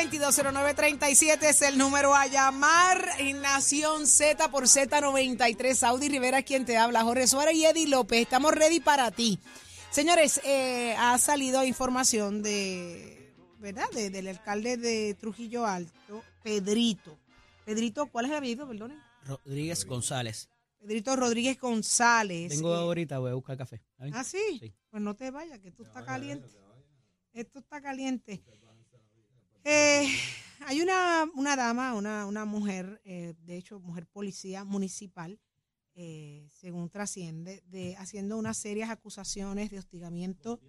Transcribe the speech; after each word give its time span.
Es 0.00 1.62
el 1.62 1.76
número 1.78 2.14
a 2.14 2.26
llamar 2.28 3.04
en 3.18 3.40
Nación 3.42 4.06
Z 4.06 4.48
por 4.50 4.64
Z93. 4.64 5.74
Saudi 5.74 6.08
Rivera 6.08 6.38
es 6.40 6.44
quien 6.44 6.64
te 6.64 6.76
habla, 6.76 7.02
Jorge 7.02 7.26
Suárez 7.26 7.54
y 7.56 7.64
Eddie 7.64 7.88
López. 7.88 8.20
Estamos 8.22 8.52
ready 8.54 8.78
para 8.80 9.10
ti. 9.10 9.38
Señores, 9.90 10.40
eh, 10.44 10.94
ha 10.98 11.18
salido 11.18 11.64
información 11.64 12.42
de, 12.42 13.34
¿verdad? 13.58 13.88
De- 13.92 14.10
del 14.10 14.28
alcalde 14.28 14.76
de 14.76 15.14
Trujillo 15.14 15.66
Alto, 15.66 16.22
Pedrito. 16.44 17.18
Pedrito, 17.64 18.06
¿cuál 18.06 18.26
es 18.26 18.30
el 18.30 18.36
apellido, 18.36 18.68
perdón? 18.68 18.94
Rodríguez 19.24 19.84
González. 19.84 20.48
Pedrito 20.78 21.16
Rodríguez 21.16 21.58
González. 21.58 22.50
Vengo 22.50 22.72
Eh, 22.74 22.78
ahorita, 22.78 23.18
voy 23.18 23.30
a 23.32 23.34
buscar 23.34 23.56
café. 23.56 23.82
¿Ah, 24.12 24.22
sí? 24.22 24.38
Sí. 24.60 24.72
Pues 24.90 25.02
no 25.02 25.16
te 25.16 25.30
vayas, 25.32 25.58
que 25.58 25.68
esto 25.68 25.82
está 25.82 26.04
caliente. 26.04 26.48
Esto 27.32 27.58
está 27.58 27.80
caliente. 27.80 28.42
Eh, 29.64 30.08
hay 30.66 30.80
una, 30.80 31.26
una 31.34 31.56
dama, 31.56 31.94
una, 31.94 32.26
una 32.26 32.44
mujer, 32.44 33.00
eh, 33.04 33.34
de 33.44 33.56
hecho, 33.56 33.80
mujer 33.80 34.06
policía 34.06 34.64
municipal, 34.64 35.38
eh, 35.94 36.46
según 36.50 36.90
trasciende, 36.90 37.62
de 37.66 37.96
haciendo 37.96 38.38
unas 38.38 38.56
serias 38.56 38.90
acusaciones 38.90 39.70
de 39.70 39.78
hostigamiento 39.78 40.60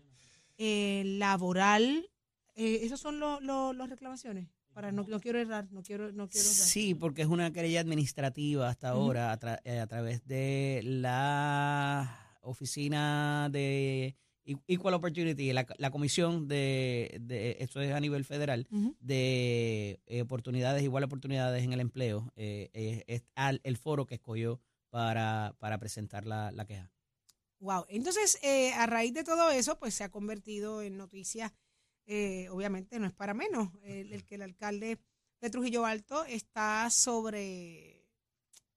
eh, 0.57 1.03
laboral. 1.05 2.09
Eh, 2.55 2.79
¿Esas 2.83 2.99
son 2.99 3.19
lo- 3.19 3.39
lo- 3.39 3.73
las 3.73 3.89
reclamaciones? 3.89 4.49
Para, 4.73 4.91
no, 4.91 5.03
no 5.07 5.19
quiero 5.19 5.39
errar, 5.39 5.67
no 5.71 5.81
quiero, 5.81 6.11
no 6.11 6.27
quiero 6.29 6.47
errar. 6.47 6.67
Sí, 6.67 6.93
porque 6.95 7.21
es 7.23 7.27
una 7.27 7.51
querella 7.51 7.79
administrativa 7.81 8.69
hasta 8.69 8.89
ahora 8.89 9.31
a, 9.31 9.39
tra- 9.39 9.59
eh, 9.63 9.79
a 9.79 9.87
través 9.87 10.25
de 10.25 10.81
la 10.83 12.37
oficina 12.41 13.49
de 13.51 14.15
Equal 14.67 14.93
Opportunity, 14.95 15.53
la, 15.53 15.65
la 15.77 15.91
comisión 15.91 16.47
de, 16.47 17.17
de, 17.21 17.57
esto 17.59 17.81
es 17.81 17.91
a 17.91 17.99
nivel 17.99 18.25
federal, 18.25 18.67
de 18.99 19.99
eh, 20.07 20.21
oportunidades, 20.21 20.81
igual 20.83 21.03
oportunidades 21.03 21.63
en 21.63 21.73
el 21.73 21.79
empleo, 21.81 22.31
eh, 22.35 22.69
eh, 22.73 23.03
es 23.07 23.23
al- 23.35 23.61
el 23.63 23.77
foro 23.77 24.05
que 24.07 24.15
escogió 24.15 24.59
para, 24.89 25.55
para 25.59 25.77
presentar 25.77 26.25
la, 26.25 26.51
la 26.51 26.65
queja. 26.65 26.91
Wow. 27.59 27.85
Entonces, 27.89 28.39
eh, 28.41 28.71
a 28.73 28.85
raíz 28.87 29.13
de 29.13 29.23
todo 29.23 29.51
eso, 29.51 29.77
pues 29.77 29.93
se 29.93 30.03
ha 30.03 30.09
convertido 30.09 30.81
en 30.81 30.97
noticia, 30.97 31.53
eh, 32.07 32.47
obviamente 32.49 32.97
no 32.97 33.05
es 33.05 33.13
para 33.13 33.33
menos, 33.35 33.69
el, 33.83 34.13
el 34.13 34.25
que 34.25 34.35
el 34.35 34.41
alcalde 34.41 34.97
de 35.41 35.49
Trujillo 35.51 35.85
Alto 35.85 36.25
está 36.25 36.89
sobre, 36.89 38.03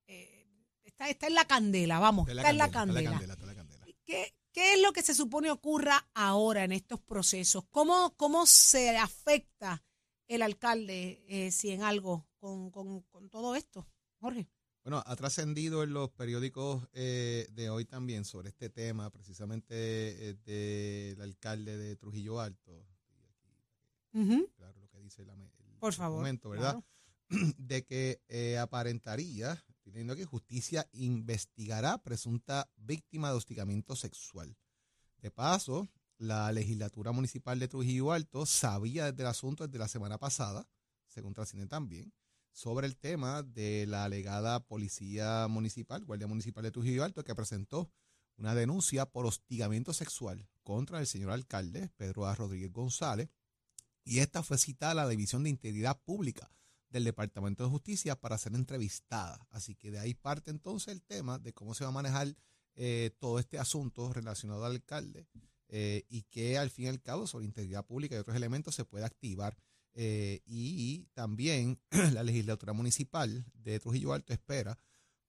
eh, 0.07 0.47
está, 0.85 1.09
está 1.09 1.29
en 1.29 1.35
la 1.35 1.45
candela, 1.47 1.99
vamos, 1.99 2.29
está 2.29 2.51
en 2.51 2.59
la 2.59 2.71
candela. 2.71 3.11
está 3.17 3.47
la 3.47 3.55
candela. 3.55 3.87
¿Qué, 4.05 4.35
qué 4.53 4.75
es 4.75 4.83
lo 4.83 4.93
que 4.93 5.03
se 5.03 5.15
supone 5.15 5.51
ocurra 5.51 6.09
ahora 6.15 6.65
en 6.65 6.73
estos 6.73 7.01
procesos? 7.01 7.65
¿Cómo, 7.71 8.15
cómo 8.17 8.47
se 8.47 8.97
afecta 8.97 9.83
el 10.29 10.43
alcalde, 10.43 11.25
eh, 11.29 11.51
si 11.51 11.71
en 11.71 11.83
algo, 11.83 12.27
con, 12.39 12.71
con, 12.71 13.03
con 13.03 13.29
todo 13.29 13.55
esto? 13.57 13.87
Jorge. 14.21 14.49
Bueno, 14.85 15.03
ha 15.07 15.15
trascendido 15.17 15.83
en 15.85 15.93
los 15.93 16.11
periódicos 16.11 16.89
eh, 16.93 17.47
de 17.53 17.71
hoy 17.71 17.85
también 17.85 18.25
sobre 18.25 18.49
este 18.49 18.69
tema, 18.69 19.11
precisamente 19.11 19.75
eh, 19.75 20.35
del 20.45 21.21
alcalde 21.21 21.77
de 21.77 21.97
Trujillo 21.97 22.41
Alto. 22.41 22.85
Ujú. 24.13 24.51
Claro, 24.57 24.81
lo 24.81 24.89
que 24.89 24.99
dice 24.99 25.25
la, 25.25 25.35
el 25.35 25.79
Por 25.79 25.95
favor. 25.95 26.19
documento, 26.19 26.51
¿verdad? 26.51 26.83
Claro. 27.29 27.53
De 27.59 27.85
que 27.85 28.21
aparentaría, 28.59 29.65
teniendo 29.93 30.17
que 30.17 30.25
justicia 30.25 30.89
investigará 30.93 31.99
presunta 31.99 32.71
víctima 32.77 33.31
de 33.31 33.37
hostigamiento 33.37 33.95
sexual. 33.95 34.57
De 35.19 35.31
paso, 35.31 35.91
la 36.19 36.51
legislatura 36.51 37.13
municipal 37.13 37.59
de 37.59 37.69
Trujillo 37.69 38.13
Alto 38.13 38.47
sabía 38.47 39.11
desde 39.11 39.23
el 39.23 39.29
asunto 39.29 39.67
desde 39.67 39.79
la 39.79 39.89
semana 39.89 40.19
pasada, 40.19 40.67
según 41.07 41.35
trasciende 41.35 41.67
también, 41.67 42.13
sobre 42.53 42.87
el 42.87 42.97
tema 42.97 43.43
de 43.43 43.87
la 43.87 44.05
alegada 44.05 44.61
policía 44.61 45.47
municipal, 45.49 46.05
Guardia 46.05 46.27
Municipal 46.27 46.65
de 46.65 46.71
Trujillo 46.71 47.05
Alto, 47.05 47.23
que 47.23 47.35
presentó 47.35 47.91
una 48.37 48.55
denuncia 48.55 49.07
por 49.07 49.27
hostigamiento 49.27 49.93
sexual 49.93 50.49
contra 50.63 51.01
el 51.01 51.07
señor 51.07 51.31
alcalde, 51.33 51.91
Pedro 51.97 52.27
A. 52.27 52.35
Rodríguez 52.35 52.73
González, 52.73 53.29
y 54.05 54.19
esta 54.19 54.43
fue 54.43 54.59
citada 54.59 54.93
a 54.93 55.05
la 55.05 55.09
División 55.09 55.45
de 55.45 55.51
Integridad 55.51 56.01
Pública 56.03 56.51
del 56.93 57.05
Departamento 57.05 57.65
de 57.65 57.71
Justicia 57.71 58.21
para 58.21 58.39
ser 58.39 58.55
entrevistada. 58.55 59.47
Así 59.51 59.75
que 59.75 59.91
de 59.91 59.99
ahí 59.99 60.15
parte 60.15 60.51
entonces 60.51 60.93
el 60.93 61.03
tema 61.03 61.39
de 61.39 61.53
cómo 61.53 61.75
se 61.75 61.85
va 61.85 61.89
a 61.89 61.95
manejar 61.95 62.37
eh, 62.75 63.11
todo 63.19 63.39
este 63.39 63.59
asunto 63.59 64.13
relacionado 64.13 64.65
al 64.65 64.73
alcalde 64.73 65.27
eh, 65.69 66.05
y 66.09 66.23
que 66.25 66.59
al 66.59 66.71
fin 66.71 66.87
y 66.87 66.89
al 66.89 67.01
cabo 67.01 67.27
sobre 67.27 67.47
integridad 67.47 67.85
pública 67.85 68.15
y 68.15 68.19
otros 68.19 68.37
elementos 68.37 68.75
se 68.75 68.85
puede 68.85 69.05
activar. 69.05 69.57
Eh, 69.95 70.41
y 70.47 71.07
también 71.15 71.81
la 72.13 72.23
legislatura 72.23 72.73
municipal 72.73 73.45
de 73.55 73.81
Trujillo 73.81 74.13
Alto 74.13 74.33
espera 74.33 74.79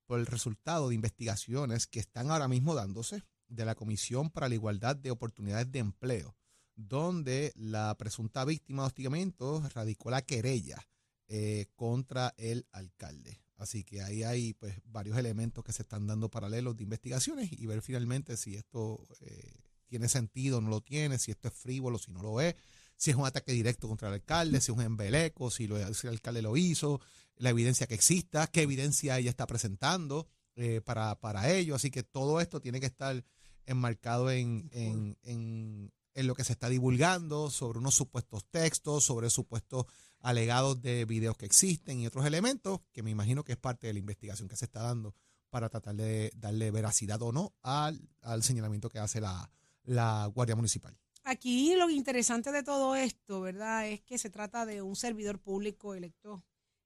por 0.05 0.19
el 0.19 0.25
resultado 0.25 0.89
de 0.89 0.95
investigaciones 0.95 1.87
que 1.87 1.99
están 1.99 2.29
ahora 2.29 2.47
mismo 2.47 2.75
dándose 2.75 3.23
de 3.47 3.65
la 3.65 3.75
Comisión 3.75 4.29
para 4.29 4.49
la 4.49 4.55
Igualdad 4.55 4.95
de 4.95 5.11
Oportunidades 5.11 5.71
de 5.71 5.79
Empleo, 5.79 6.35
donde 6.75 7.53
la 7.55 7.95
presunta 7.97 8.45
víctima 8.45 8.83
de 8.83 8.87
hostigamiento 8.87 9.61
radicó 9.73 10.11
la 10.11 10.21
querella 10.21 10.85
eh, 11.27 11.67
contra 11.75 12.33
el 12.37 12.67
alcalde. 12.71 13.41
Así 13.57 13.83
que 13.83 14.01
ahí 14.01 14.23
hay 14.23 14.53
pues 14.53 14.75
varios 14.85 15.17
elementos 15.17 15.63
que 15.63 15.71
se 15.71 15.83
están 15.83 16.05
dando 16.07 16.29
paralelos 16.29 16.75
de 16.75 16.83
investigaciones 16.83 17.51
y 17.51 17.65
ver 17.65 17.81
finalmente 17.81 18.35
si 18.35 18.55
esto 18.55 19.07
eh, 19.21 19.53
tiene 19.87 20.09
sentido 20.09 20.57
o 20.57 20.61
no 20.61 20.69
lo 20.69 20.81
tiene, 20.81 21.19
si 21.19 21.31
esto 21.31 21.47
es 21.47 21.53
frívolo, 21.53 21.97
si 21.97 22.11
no 22.11 22.21
lo 22.21 22.41
es, 22.41 22.55
si 22.95 23.11
es 23.11 23.15
un 23.15 23.25
ataque 23.25 23.53
directo 23.53 23.87
contra 23.87 24.07
el 24.09 24.15
alcalde, 24.15 24.59
si 24.59 24.71
es 24.71 24.77
un 24.77 24.83
embeleco, 24.83 25.51
si, 25.51 25.67
lo, 25.67 25.93
si 25.93 26.07
el 26.07 26.13
alcalde 26.13 26.41
lo 26.41 26.57
hizo, 26.57 26.99
la 27.37 27.51
evidencia 27.51 27.87
que 27.87 27.93
exista, 27.93 28.47
qué 28.47 28.63
evidencia 28.63 29.17
ella 29.17 29.29
está 29.29 29.47
presentando 29.47 30.27
eh, 30.55 30.81
para, 30.81 31.19
para 31.19 31.51
ello. 31.51 31.75
Así 31.75 31.91
que 31.91 32.03
todo 32.03 32.41
esto 32.41 32.59
tiene 32.59 32.79
que 32.79 32.87
estar 32.87 33.23
enmarcado 33.65 34.29
en, 34.31 34.69
en, 34.73 35.17
en, 35.23 35.93
en 36.15 36.27
lo 36.27 36.35
que 36.35 36.43
se 36.43 36.53
está 36.53 36.69
divulgando 36.69 37.49
sobre 37.49 37.79
unos 37.79 37.95
supuestos 37.95 38.45
textos, 38.49 39.03
sobre 39.03 39.29
supuestos 39.29 39.85
alegados 40.23 40.81
de 40.81 41.05
videos 41.05 41.37
que 41.37 41.45
existen 41.45 41.99
y 41.99 42.07
otros 42.07 42.25
elementos 42.25 42.79
que 42.91 43.03
me 43.03 43.11
imagino 43.11 43.43
que 43.43 43.51
es 43.51 43.57
parte 43.57 43.87
de 43.87 43.93
la 43.93 43.99
investigación 43.99 44.47
que 44.47 44.55
se 44.55 44.65
está 44.65 44.81
dando 44.81 45.13
para 45.49 45.69
tratar 45.69 45.95
de 45.95 46.31
darle 46.35 46.71
veracidad 46.71 47.21
o 47.21 47.31
no 47.31 47.53
al, 47.61 48.09
al 48.21 48.41
señalamiento 48.41 48.89
que 48.89 48.97
hace 48.97 49.21
la, 49.21 49.51
la 49.83 50.25
Guardia 50.33 50.55
Municipal. 50.55 50.97
Aquí 51.25 51.75
lo 51.75 51.89
interesante 51.89 52.51
de 52.51 52.63
todo 52.63 52.95
esto, 52.95 53.41
¿verdad? 53.41 53.87
Es 53.87 54.01
que 54.01 54.17
se 54.17 54.29
trata 54.29 54.65
de 54.65 54.81
un 54.81 54.95
servidor 54.95 55.39
público 55.39 55.93
electo 55.93 56.43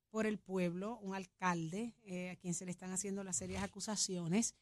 por 0.09 0.25
el 0.25 0.39
pueblo, 0.39 0.97
un 0.99 1.15
alcalde, 1.15 1.95
eh, 2.03 2.31
a 2.31 2.35
quien 2.35 2.53
se 2.53 2.65
le 2.65 2.71
están 2.71 2.91
haciendo 2.91 3.23
las 3.23 3.37
serias 3.37 3.63
acusaciones. 3.63 4.55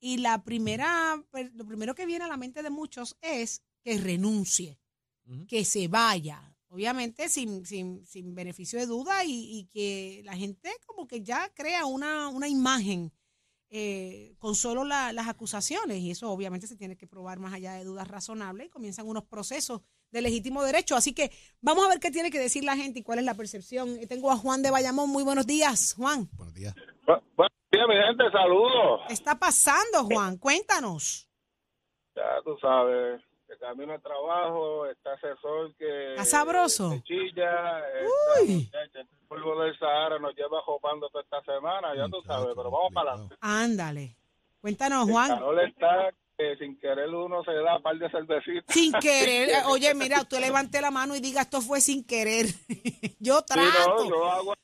Y 0.00 0.18
la 0.18 0.44
primera, 0.44 1.22
pues, 1.30 1.52
lo 1.54 1.66
primero 1.66 1.94
que 1.94 2.06
viene 2.06 2.24
a 2.26 2.28
la 2.28 2.36
mente 2.36 2.62
de 2.62 2.70
muchos 2.70 3.16
es 3.20 3.62
que 3.82 3.98
renuncie, 3.98 4.78
que 5.46 5.64
se 5.64 5.88
vaya. 5.88 6.54
Obviamente 6.70 7.28
sin, 7.28 7.64
sin, 7.64 8.04
sin 8.06 8.34
beneficio 8.34 8.78
de 8.78 8.86
duda 8.86 9.24
y, 9.24 9.30
y 9.58 9.64
que 9.66 10.20
la 10.24 10.34
gente 10.36 10.70
como 10.86 11.06
que 11.08 11.22
ya 11.22 11.48
crea 11.54 11.86
una, 11.86 12.28
una 12.28 12.46
imagen 12.48 13.10
eh, 13.70 14.34
con 14.38 14.54
solo 14.54 14.84
la- 14.84 15.12
las 15.12 15.28
acusaciones 15.28 15.98
y 15.98 16.10
eso 16.10 16.30
obviamente 16.30 16.66
se 16.66 16.76
tiene 16.76 16.96
que 16.96 17.06
probar 17.06 17.38
más 17.38 17.52
allá 17.54 17.72
de 17.74 17.84
dudas 17.84 18.08
razonables 18.08 18.66
y 18.66 18.70
comienzan 18.70 19.06
unos 19.06 19.24
procesos 19.24 19.80
de 20.10 20.22
legítimo 20.22 20.62
derecho. 20.62 20.96
Así 20.96 21.12
que 21.12 21.30
vamos 21.60 21.84
a 21.84 21.88
ver 21.88 22.00
qué 22.00 22.10
tiene 22.10 22.30
que 22.30 22.38
decir 22.38 22.64
la 22.64 22.76
gente 22.76 23.00
y 23.00 23.02
cuál 23.02 23.18
es 23.18 23.24
la 23.26 23.34
percepción. 23.34 23.90
Eh, 23.98 24.06
Tengo 24.06 24.30
a 24.30 24.36
Juan 24.36 24.62
de 24.62 24.70
Bayamón. 24.70 25.10
Muy 25.10 25.22
buenos 25.22 25.46
días, 25.46 25.94
Juan. 25.94 26.28
Buenos 26.32 26.54
días. 26.54 26.74
Bu- 27.06 27.22
Buenos 27.36 27.52
días, 27.70 27.86
mi 27.88 27.94
gente, 27.94 28.24
saludos. 28.32 29.00
¿Qué 29.08 29.12
está 29.14 29.38
pasando, 29.38 30.04
Juan? 30.04 30.38
Cuéntanos. 30.38 31.28
Ya 32.16 32.22
tú 32.44 32.56
sabes, 32.60 33.20
el 33.52 33.58
camino 33.58 33.92
al 33.92 34.02
trabajo, 34.02 34.86
está 34.86 35.14
ese 35.14 35.34
sol 35.40 35.74
que... 35.78 36.10
Está 36.12 36.24
sabroso. 36.24 36.90
que 36.90 37.02
chilla, 37.02 37.82
Uy. 38.42 38.62
está, 38.72 39.00
el 39.00 39.06
polvo 39.28 39.60
del 39.62 39.78
Sahara 39.78 40.18
nos 40.18 40.34
lleva 40.34 40.60
jopando 40.62 41.08
toda 41.10 41.22
esta 41.24 41.42
semana, 41.44 41.94
ya 41.96 42.06
tú 42.08 42.20
sabes, 42.26 42.48
pero 42.56 42.70
vamos 42.70 42.92
para 42.94 43.12
adelante. 43.12 43.36
Ándale. 43.40 44.16
Cuéntanos, 44.60 45.06
El 45.06 45.12
Juan. 45.12 45.28
calor 45.28 45.60
está 45.64 46.10
que 46.36 46.56
sin 46.56 46.78
querer 46.78 47.08
uno 47.08 47.42
se 47.42 47.52
da 47.52 47.76
un 47.78 47.82
par 47.82 47.96
de 47.98 48.08
cervecitas. 48.10 48.72
Sin 48.74 48.92
querer. 48.92 49.48
Eh, 49.50 49.54
Oye, 49.66 49.92
mira, 49.94 50.20
usted 50.20 50.40
levante 50.40 50.80
la 50.80 50.90
mano 50.92 51.16
y 51.16 51.20
diga 51.20 51.42
esto 51.42 51.60
fue 51.60 51.80
sin 51.80 52.04
querer. 52.06 52.46
Yo 53.18 53.38
Sí, 53.38 53.44
trato. 53.48 54.04
no, 54.04 54.08
yo 54.08 54.24
hago, 54.30 54.54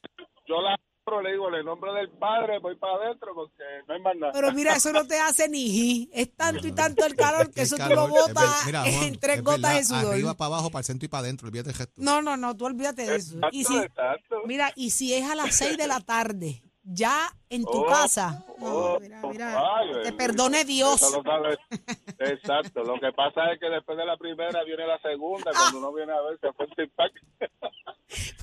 yo 0.46 0.60
la 0.62 0.76
pero 1.04 1.20
le 1.22 1.32
digo, 1.32 1.48
el 1.48 1.64
nombre 1.64 1.92
del 1.92 2.08
padre, 2.10 2.58
voy 2.58 2.76
para 2.76 2.94
adentro 2.94 3.34
porque 3.34 3.62
no 3.86 3.94
hay 3.94 4.00
más 4.00 4.16
nada. 4.16 4.32
Pero 4.32 4.52
mira, 4.52 4.74
eso 4.74 4.92
no 4.92 5.06
te 5.06 5.18
hace 5.18 5.48
ni 5.48 5.64
ji. 5.68 6.10
Es 6.12 6.34
tanto 6.34 6.66
y 6.66 6.72
tanto 6.72 7.04
el 7.04 7.14
calor 7.14 7.50
que 7.50 7.60
El 7.60 7.66
eso 7.66 7.76
tú 7.76 7.82
calor, 7.82 7.96
lo 7.96 8.06
es 8.06 8.12
ver- 8.26 8.34
botas 8.34 8.66
mira, 8.66 8.80
Juan, 8.82 8.94
en 9.04 9.18
tres 9.20 9.36
es 9.38 9.44
gotas 9.44 9.60
verdad, 9.62 9.76
de 9.78 9.84
sudor. 9.84 10.12
Arriba, 10.14 10.34
para 10.34 10.46
abajo, 10.54 10.70
para 10.70 10.80
el 10.80 10.84
centro 10.86 11.04
y 11.06 11.08
para 11.08 11.20
adentro. 11.24 11.46
Olvídate 11.48 11.70
el 11.70 11.76
gesto. 11.76 11.92
No, 11.98 12.22
no, 12.22 12.36
no, 12.36 12.56
tú 12.56 12.64
olvídate 12.64 13.06
de 13.06 13.16
eso. 13.16 13.36
Y 13.52 13.64
si, 13.64 13.76
Exacto. 13.76 14.36
mira, 14.46 14.72
y 14.74 14.90
si 14.90 15.12
es 15.14 15.28
a 15.30 15.34
las 15.34 15.54
seis 15.54 15.76
de 15.76 15.86
la 15.86 16.00
tarde, 16.00 16.62
ya 16.84 17.30
en 17.48 17.64
tu 17.64 17.70
Oh, 17.84 17.86
casa, 17.86 18.44
no, 18.58 18.66
oh, 18.66 19.00
mira, 19.00 19.20
mira, 19.22 19.76
ay, 19.78 19.88
te 20.02 20.12
perdone 20.12 20.64
Dios. 20.64 21.02
Eso. 21.02 21.22
Exacto. 22.18 22.84
Lo 22.84 23.00
que 23.00 23.10
pasa 23.12 23.52
es 23.52 23.58
que 23.60 23.66
después 23.70 23.96
de 23.96 24.04
la 24.04 24.16
primera 24.16 24.62
viene 24.64 24.86
la 24.86 24.98
segunda. 25.00 25.50
Cuando 25.52 25.78
uno 25.78 25.92
viene 25.94 26.12
a 26.12 26.20
ver, 26.20 26.38
se 26.40 26.52
fue 26.52 26.66
el 26.76 26.84
impacto. 26.84 27.20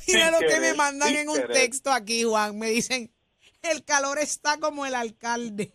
Mira 0.08 0.32
lo 0.32 0.40
que 0.40 0.60
me 0.60 0.74
mandan 0.74 1.16
en 1.16 1.30
un 1.30 1.36
querer. 1.36 1.52
texto 1.52 1.92
aquí, 1.92 2.24
Juan. 2.24 2.58
Me 2.58 2.68
dicen, 2.68 3.12
el 3.62 3.86
calor 3.86 4.18
está 4.18 4.60
como 4.60 4.86
el 4.86 4.96
alcalde. 4.96 5.74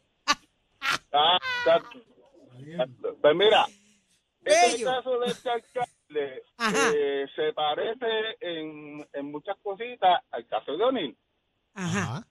Ah, 1.12 1.38
exacto. 1.60 1.98
Pues 3.22 3.36
mira, 3.36 3.66
este 4.44 4.76
Bello. 4.76 4.86
caso 4.86 5.18
de 5.20 5.26
este 5.26 5.50
alcalde 5.50 6.42
eh, 6.94 7.26
se 7.34 7.52
parece 7.52 8.06
en, 8.40 9.06
en 9.12 9.30
muchas 9.30 9.56
cositas 9.62 10.20
al 10.30 10.46
caso 10.46 10.76
de 10.76 10.84
O'Neill. 10.84 11.16
Ajá. 11.74 12.26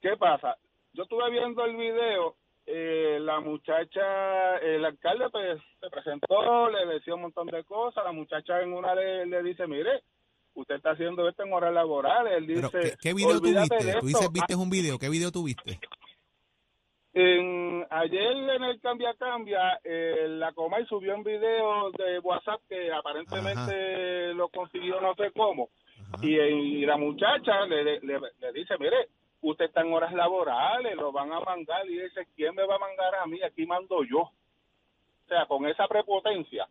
¿Qué 0.00 0.16
pasa? 0.16 0.56
Yo 0.92 1.02
estuve 1.04 1.30
viendo 1.30 1.64
el 1.64 1.76
video, 1.76 2.36
eh, 2.66 3.18
la 3.20 3.40
muchacha, 3.40 4.56
el 4.58 4.84
alcalde 4.84 5.28
pues, 5.30 5.60
se 5.80 5.90
presentó, 5.90 6.68
le 6.70 6.86
decía 6.86 7.14
un 7.14 7.22
montón 7.22 7.46
de 7.48 7.62
cosas, 7.64 8.04
la 8.04 8.12
muchacha 8.12 8.60
en 8.62 8.72
una 8.72 8.94
le, 8.94 9.26
le 9.26 9.42
dice, 9.42 9.66
mire, 9.66 10.02
usted 10.54 10.76
está 10.76 10.90
haciendo 10.92 11.28
esto 11.28 11.44
en 11.44 11.52
horas 11.52 11.72
laborales. 11.72 12.32
Él 12.38 12.46
dice, 12.46 12.68
¿qué, 12.80 12.92
qué 13.00 13.14
video 13.14 13.36
"Olvídate 13.36 13.68
tuviste? 13.68 13.92
Tú 13.92 14.06
esto". 14.06 14.06
dices, 14.06 14.32
viste 14.32 14.54
un 14.56 14.70
video. 14.70 14.98
¿Qué 14.98 15.08
video 15.08 15.30
tuviste? 15.30 15.78
En, 17.12 17.86
ayer 17.90 18.32
en 18.36 18.62
el 18.64 18.80
Cambia 18.80 19.14
Cambia, 19.14 19.80
eh, 19.82 20.26
la 20.28 20.52
Comay 20.52 20.86
subió 20.86 21.14
un 21.16 21.24
video 21.24 21.90
de 21.90 22.20
WhatsApp 22.20 22.60
que 22.68 22.92
aparentemente 22.92 24.32
lo 24.34 24.48
consiguió 24.48 25.00
no 25.00 25.14
sé 25.16 25.30
cómo. 25.32 25.70
Y, 26.22 26.36
y 26.38 26.86
la 26.86 26.96
muchacha 26.96 27.66
le, 27.66 28.00
le, 28.00 28.00
le 28.40 28.52
dice, 28.52 28.74
mire, 28.78 29.08
usted 29.42 29.66
está 29.66 29.80
en 29.82 29.92
horas 29.92 30.12
laborales, 30.12 30.94
lo 30.96 31.12
van 31.12 31.32
a 31.32 31.40
mandar. 31.40 31.88
Y 31.88 31.98
dice, 31.98 32.26
¿quién 32.36 32.54
me 32.54 32.66
va 32.66 32.76
a 32.76 32.80
mandar 32.80 33.14
a 33.16 33.26
mí? 33.26 33.42
Aquí 33.42 33.66
mando 33.66 34.02
yo. 34.04 34.20
O 34.20 35.28
sea, 35.28 35.46
con 35.46 35.66
esa 35.66 35.86
prepotencia. 35.88 36.68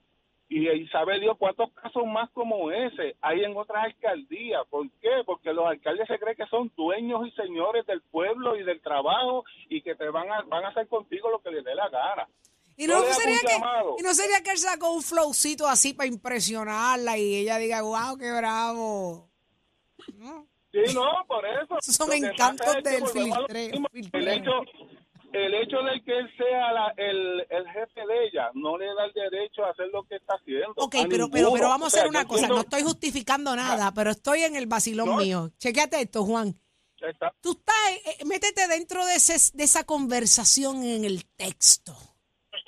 Y, 0.51 0.67
y 0.67 0.87
sabe 0.87 1.19
Dios 1.19 1.37
cuántos 1.37 1.71
casos 1.73 2.05
más 2.07 2.29
como 2.31 2.71
ese 2.71 3.15
hay 3.21 3.43
en 3.43 3.55
otras 3.55 3.85
alcaldías. 3.85 4.65
¿Por 4.69 4.89
qué? 4.99 5.23
Porque 5.25 5.53
los 5.53 5.65
alcaldes 5.67 6.07
se 6.07 6.17
creen 6.17 6.35
que 6.35 6.47
son 6.47 6.71
dueños 6.75 7.27
y 7.27 7.31
señores 7.31 7.85
del 7.85 8.01
pueblo 8.01 8.55
y 8.55 8.63
del 8.63 8.81
trabajo 8.81 9.45
y 9.69 9.81
que 9.81 9.93
te 9.93 10.09
van 10.09 10.31
a, 10.31 10.41
van 10.41 10.65
a 10.65 10.69
hacer 10.69 10.87
contigo 10.87 11.29
lo 11.29 11.39
que 11.39 11.51
les 11.51 11.63
dé 11.63 11.75
la 11.75 11.87
gana. 11.89 12.27
Y 12.79 12.87
no, 12.87 13.01
sería 13.01 13.41
que, 13.41 13.55
y 13.99 14.03
no 14.03 14.13
sería 14.13 14.41
que 14.41 14.51
él 14.51 14.57
sacó 14.57 14.93
un 14.93 15.03
flowcito 15.03 15.67
así 15.67 15.93
para 15.93 16.07
impresionarla 16.07 17.17
y 17.17 17.35
ella 17.35 17.57
diga, 17.57 17.81
wow, 17.81 18.17
qué 18.17 18.31
bravo. 18.31 19.29
No. 20.15 20.47
Sí, 20.71 20.93
no, 20.93 21.05
por 21.27 21.45
eso. 21.45 21.77
Esos 21.79 21.95
son 21.95 22.13
encantos 22.13 22.67
es 22.75 22.83
del 22.83 23.07
filtreo. 23.07 23.85
El 24.13 24.27
hecho, 24.27 24.51
el 25.33 25.53
hecho 25.55 25.77
de 25.77 26.03
que 26.03 26.17
él 26.17 26.29
sea 26.37 26.71
la- 26.73 26.93
el, 26.97 27.39
el 27.49 27.67
jefe 27.69 28.05
de 28.07 28.25
ella 28.27 28.49
no 28.53 28.77
le 28.77 28.85
da 28.87 29.05
el 29.05 29.13
derecho 29.13 29.63
a 29.65 29.71
hacer 29.71 29.87
lo 29.91 30.03
que 30.03 30.15
está 30.15 30.35
haciendo. 30.35 30.73
Ok, 30.77 30.95
pero, 31.09 31.29
pero, 31.29 31.51
pero 31.53 31.69
vamos 31.69 31.87
O 31.87 31.89
sea, 31.89 32.01
a 32.01 32.03
hacer 32.03 32.09
una 32.09 32.25
cosa. 32.27 32.47
No 32.47 32.59
estoy 32.61 32.83
justificando 32.83 33.55
nada, 33.55 33.91
pero 33.93 34.11
estoy 34.11 34.43
en 34.43 34.55
el 34.55 34.67
vacilón 34.67 35.07
No. 35.09 35.17
mío. 35.17 35.49
Chequéate 35.57 36.01
esto, 36.01 36.23
Juan. 36.23 36.55
Está- 37.01 37.33
Tú 37.41 37.51
estás, 37.51 37.75
eh, 38.05 38.17
eh, 38.19 38.25
métete 38.25 38.67
dentro 38.67 39.05
de, 39.05 39.15
ese, 39.15 39.55
de 39.57 39.63
esa 39.63 39.83
conversación 39.85 40.83
en 40.83 41.05
el 41.05 41.25
texto. 41.35 41.95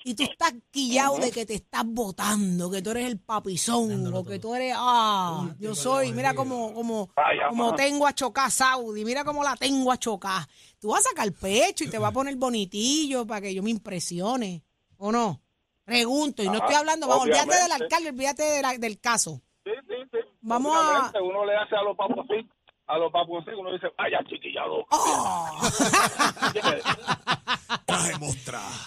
Y 0.03 0.15
tú 0.15 0.24
estás 0.24 0.53
quillado 0.71 1.18
de 1.19 1.31
que 1.31 1.45
te 1.45 1.53
estás 1.56 1.83
votando, 1.86 2.71
que 2.71 2.81
tú 2.81 2.89
eres 2.92 3.06
el 3.06 3.19
papizón, 3.19 4.13
o 4.13 4.24
que 4.25 4.39
tú 4.39 4.56
eres, 4.56 4.74
ah, 4.77 5.48
yo 5.59 5.75
soy, 5.75 6.12
mira 6.12 6.33
cómo, 6.33 6.74
como, 6.74 7.09
como 7.13 7.65
mamá. 7.65 7.75
tengo 7.75 8.07
a 8.07 8.13
chocar 8.15 8.50
Saudi, 8.50 9.06
mira 9.06 9.24
cómo 9.24 9.44
la 9.44 9.56
tengo 9.56 9.92
a 9.92 9.98
chocar. 9.98 10.48
Tú 10.80 10.89
vas 10.89 11.06
a 11.06 11.09
sacar 11.09 11.31
pecho 11.33 11.83
y 11.83 11.89
te 11.89 11.98
vas 12.00 12.09
a 12.09 12.13
poner 12.13 12.36
bonitillo 12.36 13.25
para 13.27 13.42
que 13.42 13.53
yo 13.53 13.62
me 13.62 13.69
impresione, 13.69 14.63
¿o 14.98 15.12
no? 15.12 15.39
Pregunto, 15.83 16.42
y 16.44 16.48
no 16.48 16.56
estoy 16.56 16.75
hablando, 16.75 17.07
vamos, 17.07 17.25
olvídate 17.25 17.56
del 17.62 17.71
alcalde, 17.71 18.09
olvídate 18.09 18.44
de 18.44 18.62
la- 18.62 18.77
del 18.77 19.00
caso. 19.00 19.42
Sí, 19.63 19.71
sí, 19.88 19.95
sí. 20.12 20.18
Vamos 20.42 20.74
a- 20.75 21.12
Uno 21.21 21.45
le 21.45 21.56
hace 21.57 21.75
a 21.75 21.83
los 21.83 21.95
papos 21.95 22.25
así, 22.30 22.48
a 22.88 22.98
los 22.98 23.12
papos 23.12 23.44
así, 23.45 23.56
uno 23.56 23.71
dice, 23.74 23.88
vaya 23.98 24.19
chiquillado. 24.27 24.86
Oh. 24.89 25.59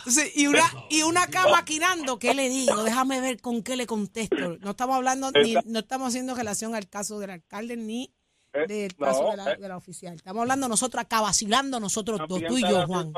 Entonces, 0.06 0.36
y 0.36 0.46
una, 0.46 0.62
y 0.90 1.02
una 1.02 1.22
acá 1.22 1.48
maquinando, 1.48 2.18
¿qué 2.18 2.34
le 2.34 2.48
digo? 2.50 2.82
Déjame 2.82 3.20
ver 3.20 3.40
con 3.40 3.62
qué 3.62 3.76
le 3.76 3.86
contesto. 3.86 4.58
No 4.60 4.70
estamos 4.70 4.96
hablando, 4.96 5.30
ni, 5.32 5.54
no 5.64 5.78
estamos 5.78 6.08
haciendo 6.08 6.34
relación 6.34 6.74
al 6.74 6.88
caso 6.88 7.18
del 7.18 7.30
alcalde 7.30 7.76
ni 7.76 8.12
Eh, 8.52 8.66
del 8.68 8.92
no, 8.98 9.06
caso 9.06 9.30
de 9.30 9.36
la, 9.36 9.52
eh. 9.52 9.56
de 9.56 9.68
la 9.68 9.76
oficial. 9.76 10.14
Estamos 10.14 10.42
hablando 10.42 10.68
nosotros 10.68 11.02
acá, 11.02 11.20
vacilando 11.20 11.80
nosotros 11.80 12.20
dos, 12.28 12.40
tú 12.46 12.58
y 12.58 12.62
yo, 12.62 12.86
Juan. 12.86 13.12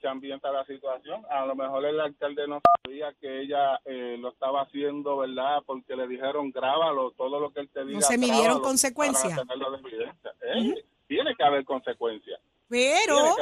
que 0.00 0.06
ambienta 0.06 0.52
la 0.52 0.64
situación. 0.64 1.22
A 1.28 1.44
lo 1.44 1.56
mejor 1.56 1.84
el 1.84 1.98
alcalde 1.98 2.46
no 2.46 2.60
sabía 2.84 3.12
que 3.20 3.40
ella 3.42 3.80
eh, 3.84 4.16
lo 4.18 4.28
estaba 4.30 4.62
haciendo, 4.62 5.16
¿verdad? 5.18 5.62
Porque 5.66 5.96
le 5.96 6.06
dijeron, 6.06 6.52
grábalo, 6.52 7.10
todo 7.10 7.40
lo 7.40 7.52
que 7.52 7.60
él 7.60 7.68
te 7.74 7.84
diga. 7.84 8.00
se 8.02 8.16
midieron 8.16 8.60
consecuencias. 8.60 9.34
para 9.34 9.42
tenerlo 9.42 9.72
de 9.72 9.78
evidencia. 9.88 10.30
Eh, 10.54 10.84
Tiene 11.08 11.34
que 11.36 11.42
haber 11.42 11.64
consecuencias. 11.64 12.38
Pero, 12.68 13.34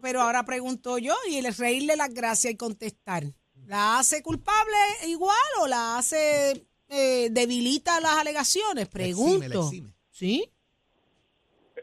pero 0.00 0.20
ahora 0.22 0.44
pregunto 0.44 0.98
yo, 0.98 1.14
y 1.28 1.36
el 1.36 1.54
reírle 1.54 1.96
las 1.96 2.12
gracias 2.12 2.52
y 2.52 2.56
contestar, 2.56 3.24
¿la 3.66 3.98
hace 3.98 4.22
culpable 4.22 4.76
igual 5.06 5.36
o 5.60 5.66
la 5.66 5.98
hace, 5.98 6.66
eh, 6.88 7.28
debilita 7.30 8.00
las 8.00 8.12
alegaciones? 8.18 8.88
La 8.94 9.04
exime, 9.04 9.38
Pregunto. 9.38 9.48
la 9.48 9.64
exime. 9.66 9.92
¿Sí? 10.10 10.50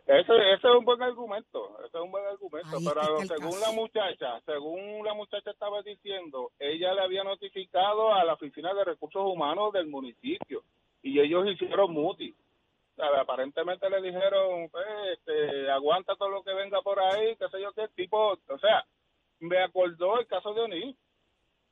Ese, 0.06 0.34
ese 0.54 0.68
es 0.68 0.76
un 0.76 0.86
buen 0.86 1.00
argumento, 1.04 1.78
ese 1.86 1.96
es 1.98 2.04
un 2.04 2.10
buen 2.10 2.26
argumento, 2.26 2.78
Ahí 2.78 2.84
pero 2.84 3.20
según 3.28 3.52
caso. 3.52 3.60
la 3.60 3.72
muchacha, 3.74 4.42
según 4.44 5.06
la 5.06 5.14
muchacha 5.14 5.52
estaba 5.52 5.84
diciendo, 5.84 6.52
ella 6.58 6.96
le 6.96 7.02
había 7.02 7.24
notificado 7.24 8.12
a 8.12 8.24
la 8.24 8.34
Oficina 8.34 8.74
de 8.74 8.86
Recursos 8.86 9.22
Humanos 9.24 9.72
del 9.74 9.86
municipio 9.88 10.64
y 11.04 11.20
ellos 11.20 11.46
hicieron 11.48 11.94
muti. 11.94 12.34
Aparentemente 13.00 13.90
le 13.90 14.01
dijeron, 14.01 14.69
pues, 14.69 14.86
este, 15.13 15.69
aguanta 15.72 16.16
todo 16.16 16.30
lo 16.30 16.44
que 16.44 16.54
venga 16.54 16.81
por 16.81 17.00
ahí, 17.00 17.36
qué 17.38 17.48
sé 17.50 17.62
yo 17.62 17.72
qué 17.74 17.88
tipo, 17.96 18.34
o 18.34 18.60
sea, 18.60 18.85
me 19.40 19.57
acordó 19.64 20.19
el 20.19 20.28
caso 20.28 20.54
de 20.54 20.62
O'Neill, 20.62 20.97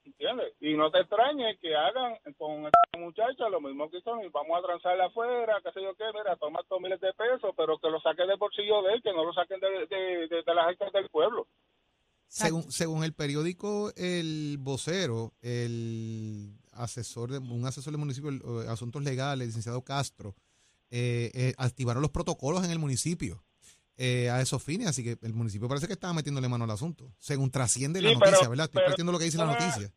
¿entiendes? 0.06 0.54
Y 0.62 0.74
no 0.75 0.90
te 0.90 1.00
extrañes 1.00 1.60
que 1.60 1.75
hagan 1.75 2.18
con 2.38 2.66
esta 2.66 2.98
muchacha 2.98 3.50
lo 3.50 3.62
mismo 3.62 3.90
que 3.90 3.98
hicieron 3.98 4.24
y 4.24 4.30
vamos 4.30 4.58
a 4.58 4.68
transarla 4.68 5.06
afuera, 5.06 5.60
qué 5.63 5.72
sé 5.72 5.82
yo 5.82 5.94
qué, 5.96 6.06
mira, 6.13 6.36
toma 6.38 6.62
estos 6.62 6.80
miles 6.80 7.00
de 7.02 7.13
pesos, 7.13 7.54
pero 7.56 7.78
que 7.78 7.90
lo 7.90 8.00
saquen 8.00 8.28
del 8.28 8.38
bolsillo 8.38 8.82
de 8.84 8.94
él, 8.94 9.02
que 9.04 9.13
no 9.13 9.25
lo 9.25 9.34
saquen 9.34 9.60
de, 9.60 9.88
de, 10.28 10.44
las 10.54 10.68
arcas 10.68 10.92
del 10.94 11.10
pueblo. 11.10 11.48
Según, 12.28 12.72
según 12.72 13.04
el 13.04 13.13
periódico 13.13 13.92
El 13.96 14.58
Vocero, 14.60 15.34
el 15.42 16.58
asesor 16.74 17.32
de 17.32 17.38
un 17.38 17.66
asesor 17.66 17.92
del 17.92 18.00
municipio 18.00 18.32
de 18.32 18.70
asuntos 18.70 19.02
legales, 19.02 19.42
el 19.42 19.48
licenciado 19.48 19.82
Castro, 19.82 20.36
eh, 20.91 21.32
eh, 21.34 21.53
activaron 21.58 22.01
los 22.01 22.12
protocolos 22.12 22.63
en 22.63 22.72
el 22.72 22.79
municipio 22.79 23.44
eh, 23.98 24.29
a 24.29 24.41
esos 24.41 24.62
fines, 24.63 24.88
así 24.88 25.03
que 25.03 25.17
el 25.25 25.34
municipio 25.34 25.67
parece 25.67 25.88
que 25.88 25.94
estaba 25.94 26.13
metiéndole 26.13 26.48
mano 26.48 26.63
al 26.65 26.72
asunto, 26.72 27.12
según 27.17 27.50
trasciende 27.51 28.01
la 28.01 28.13
noticia, 28.13 28.38
pero- 28.39 28.50
¿verdad? 28.51 28.65
Estoy 28.65 28.79
pero- 28.79 28.86
partiendo 28.88 29.12
lo 29.12 29.17
que 29.20 29.25
dice 29.25 29.38
la 29.38 29.46
noticia. 29.46 29.91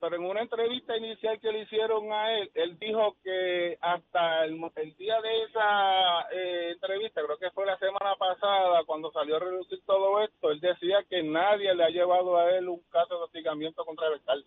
Pero 0.00 0.16
en 0.16 0.24
una 0.24 0.42
entrevista 0.42 0.94
inicial 0.98 1.40
que 1.40 1.50
le 1.50 1.62
hicieron 1.62 2.12
a 2.12 2.30
él, 2.38 2.50
él 2.52 2.78
dijo 2.78 3.16
que 3.24 3.78
hasta 3.80 4.44
el, 4.44 4.60
el 4.76 4.94
día 4.96 5.14
de 5.22 5.42
esa 5.44 6.20
eh, 6.30 6.72
entrevista, 6.72 7.22
creo 7.24 7.38
que 7.38 7.50
fue 7.52 7.64
la 7.64 7.78
semana 7.78 8.14
pasada, 8.18 8.84
cuando 8.84 9.10
salió 9.12 9.36
a 9.36 9.38
reducir 9.38 9.80
todo 9.86 10.22
esto, 10.22 10.50
él 10.50 10.60
decía 10.60 10.96
que 11.08 11.22
nadie 11.22 11.74
le 11.74 11.84
ha 11.84 11.88
llevado 11.88 12.36
a 12.36 12.50
él 12.50 12.68
un 12.68 12.82
caso 12.90 13.16
de 13.16 13.24
hostigamiento 13.24 13.82
contra 13.86 14.08
el 14.08 14.14
alcalde. 14.14 14.46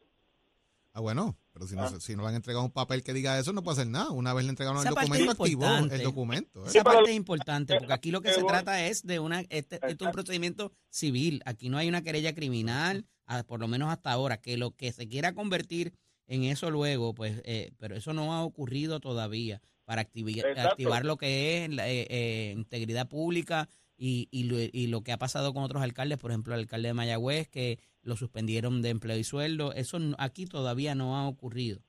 Ah, 0.93 0.99
bueno, 1.01 1.35
pero 1.57 1.67
si 1.67 1.75
no, 1.75 1.83
Ah. 1.83 1.99
si 1.99 2.15
no 2.15 2.21
le 2.23 2.29
han 2.29 2.35
entregado 2.35 2.63
un 2.63 2.71
papel 2.71 3.01
que 3.03 3.13
diga 3.13 3.39
eso, 3.39 3.51
no 3.51 3.63
puede 3.63 3.81
hacer 3.81 3.87
nada. 3.91 4.11
Una 4.11 4.33
vez 4.33 4.45
le 4.45 4.49
entregaron 4.51 4.79
Esa 4.79 4.89
el 4.89 4.95
documento, 4.95 5.31
activó 5.31 5.63
importante. 5.65 5.95
el 5.95 6.03
documento. 6.03 6.65
¿eh? 6.65 6.69
Esa 6.69 6.83
parte 6.83 7.09
es 7.09 7.15
importante, 7.15 7.75
porque 7.77 7.93
aquí 7.93 8.11
lo 8.11 8.21
que 8.21 8.31
se 8.31 8.43
trata 8.43 8.85
es 8.85 9.03
de 9.05 9.19
una, 9.19 9.41
este, 9.49 9.75
esto 9.77 9.87
es 10.05 10.07
un 10.07 10.11
procedimiento 10.11 10.71
civil. 10.89 11.41
Aquí 11.45 11.69
no 11.69 11.77
hay 11.79 11.87
una 11.89 12.03
querella 12.03 12.35
criminal, 12.35 13.05
por 13.47 13.59
lo 13.59 13.67
menos 13.67 13.89
hasta 13.91 14.11
ahora, 14.11 14.37
que 14.37 14.55
lo 14.57 14.71
que 14.75 14.91
se 14.91 15.07
quiera 15.07 15.33
convertir 15.33 15.93
en 16.27 16.43
eso 16.43 16.69
luego, 16.69 17.15
pues, 17.15 17.41
eh, 17.45 17.71
pero 17.77 17.95
eso 17.95 18.13
no 18.13 18.33
ha 18.33 18.43
ocurrido 18.43 18.99
todavía 18.99 19.61
para 19.85 20.01
activi- 20.07 20.37
Exacto. 20.45 20.69
activar 20.71 21.05
lo 21.05 21.17
que 21.17 21.63
es 21.65 21.69
la, 21.71 21.89
eh, 21.89 22.05
eh, 22.09 22.53
integridad 22.55 23.07
pública 23.07 23.67
y, 23.97 24.27
y, 24.31 24.43
lo, 24.43 24.57
y 24.59 24.87
lo 24.87 25.01
que 25.01 25.11
ha 25.11 25.17
pasado 25.17 25.53
con 25.53 25.63
otros 25.63 25.81
alcaldes, 25.81 26.19
por 26.19 26.31
ejemplo, 26.31 26.53
el 26.53 26.61
alcalde 26.61 26.89
de 26.89 26.93
Mayagüez, 26.93 27.49
que 27.49 27.79
lo 28.03 28.15
suspendieron 28.15 28.81
de 28.81 28.89
empleo 28.89 29.17
y 29.17 29.23
sueldo. 29.23 29.73
Eso 29.73 29.97
aquí 30.17 30.45
todavía 30.45 30.95
no 30.95 31.17
ha 31.17 31.27
ocurrido. 31.27 31.79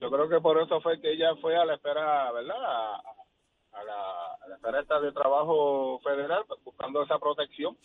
Yo 0.00 0.10
creo 0.10 0.28
que 0.28 0.40
por 0.40 0.60
eso 0.60 0.80
fue 0.80 1.00
que 1.00 1.12
ella 1.12 1.34
fue 1.40 1.56
a 1.56 1.64
la 1.64 1.74
espera, 1.74 2.32
¿verdad? 2.32 2.56
A, 2.56 2.94
a 3.72 3.84
la, 3.84 4.34
a 4.42 4.48
la 4.48 4.54
esfera 4.56 4.80
esta 4.80 5.00
de 5.00 5.12
trabajo 5.12 6.00
federal 6.00 6.44
pues, 6.46 6.62
buscando 6.64 7.02
esa 7.02 7.18
protección. 7.18 7.76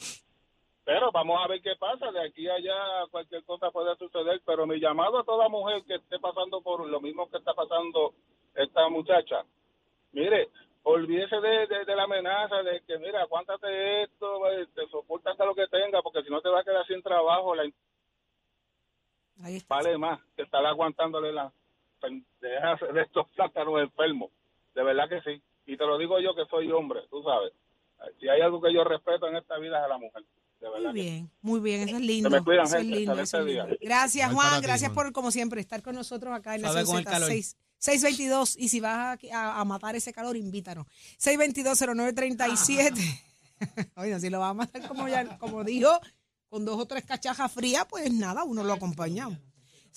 Pero 0.85 1.11
vamos 1.11 1.39
a 1.43 1.47
ver 1.47 1.61
qué 1.61 1.75
pasa. 1.77 2.11
De 2.11 2.25
aquí 2.25 2.47
a 2.47 2.55
allá 2.55 3.07
cualquier 3.11 3.43
cosa 3.43 3.69
puede 3.69 3.95
suceder. 3.97 4.41
Pero 4.45 4.65
mi 4.65 4.79
llamado 4.79 5.19
a 5.19 5.23
toda 5.23 5.47
mujer 5.49 5.83
que 5.85 5.95
esté 5.95 6.19
pasando 6.19 6.61
por 6.61 6.87
lo 6.87 6.99
mismo 6.99 7.29
que 7.29 7.37
está 7.37 7.53
pasando 7.53 8.15
esta 8.55 8.89
muchacha, 8.89 9.45
mire, 10.11 10.49
olvídese 10.83 11.35
de, 11.39 11.67
de- 11.67 11.85
de 11.85 11.95
la 11.95 12.03
amenaza 12.03 12.63
de 12.63 12.81
que, 12.87 12.97
mira, 12.97 13.21
aguántate 13.21 14.03
esto, 14.03 14.41
te 14.73 14.87
soporta 14.89 15.31
hasta 15.31 15.45
lo 15.45 15.53
que 15.55 15.67
tenga, 15.67 16.01
porque 16.01 16.23
si 16.23 16.29
no 16.29 16.41
te 16.41 16.49
va 16.49 16.61
a 16.61 16.63
quedar 16.63 16.85
sin 16.87 17.01
trabajo, 17.01 17.53
la 17.55 17.63
Ahí 19.43 19.55
está. 19.57 19.75
vale 19.75 19.97
más 19.97 20.19
que 20.35 20.43
estar 20.43 20.65
aguantándole 20.65 21.31
pendejas 22.01 22.79
de 22.93 23.01
estos 23.01 23.27
plátanos 23.31 23.81
enfermos. 23.81 24.31
De 24.75 24.83
verdad 24.83 25.07
que 25.09 25.21
sí. 25.21 25.41
Y 25.65 25.77
te 25.77 25.85
lo 25.85 25.97
digo 25.97 26.19
yo 26.19 26.33
que 26.35 26.45
soy 26.49 26.71
hombre, 26.71 27.01
tú 27.09 27.21
sabes. 27.23 27.53
Si 28.19 28.27
hay 28.29 28.41
algo 28.41 28.61
que 28.61 28.73
yo 28.73 28.83
respeto 28.83 29.27
en 29.27 29.35
esta 29.35 29.57
vida 29.57 29.79
es 29.79 29.85
a 29.85 29.87
la 29.89 29.97
mujer. 29.97 30.23
De 30.59 30.69
verdad 30.69 30.91
Muy 30.91 31.01
bien, 31.01 31.29
muy 31.41 31.59
bien, 31.61 31.81
eso 31.87 31.95
es 31.97 32.01
lindo. 32.01 32.29
me 32.29 32.43
cuidan, 32.43 32.65
eso 32.65 32.77
es 32.77 32.81
gente. 32.83 32.97
lindo, 32.97 33.13
Excelente 33.13 33.23
eso 33.23 33.37
es 33.39 33.45
lindo. 33.45 33.65
día. 33.67 33.77
Gracias, 33.81 34.33
Juan. 34.33 34.61
gracias 34.61 34.91
por, 34.91 35.11
como 35.13 35.31
siempre, 35.31 35.61
estar 35.61 35.81
con 35.81 35.95
nosotros 35.95 36.33
acá 36.33 36.55
en 36.55 36.61
calor. 36.63 37.27
6 37.29 37.57
622. 37.79 38.55
Y 38.57 38.69
si 38.69 38.79
vas 38.79 39.19
a, 39.33 39.65
matar 39.65 39.95
ese 39.95 40.13
calor, 40.13 40.37
invítanos. 40.37 40.85
622-0937. 41.19 43.23
Oye, 43.95 44.19
si 44.19 44.29
lo 44.29 44.39
vas 44.39 44.51
a 44.51 44.53
matar 44.53 44.87
como, 44.87 45.07
ya, 45.07 45.37
como 45.37 45.63
dijo, 45.63 45.89
con 46.47 46.65
dos 46.65 46.79
o 46.79 46.85
tres 46.85 47.05
cachajas 47.05 47.51
frías, 47.51 47.85
pues 47.89 48.11
nada, 48.13 48.43
uno 48.43 48.63
lo 48.63 48.73
acompañamos. 48.73 49.39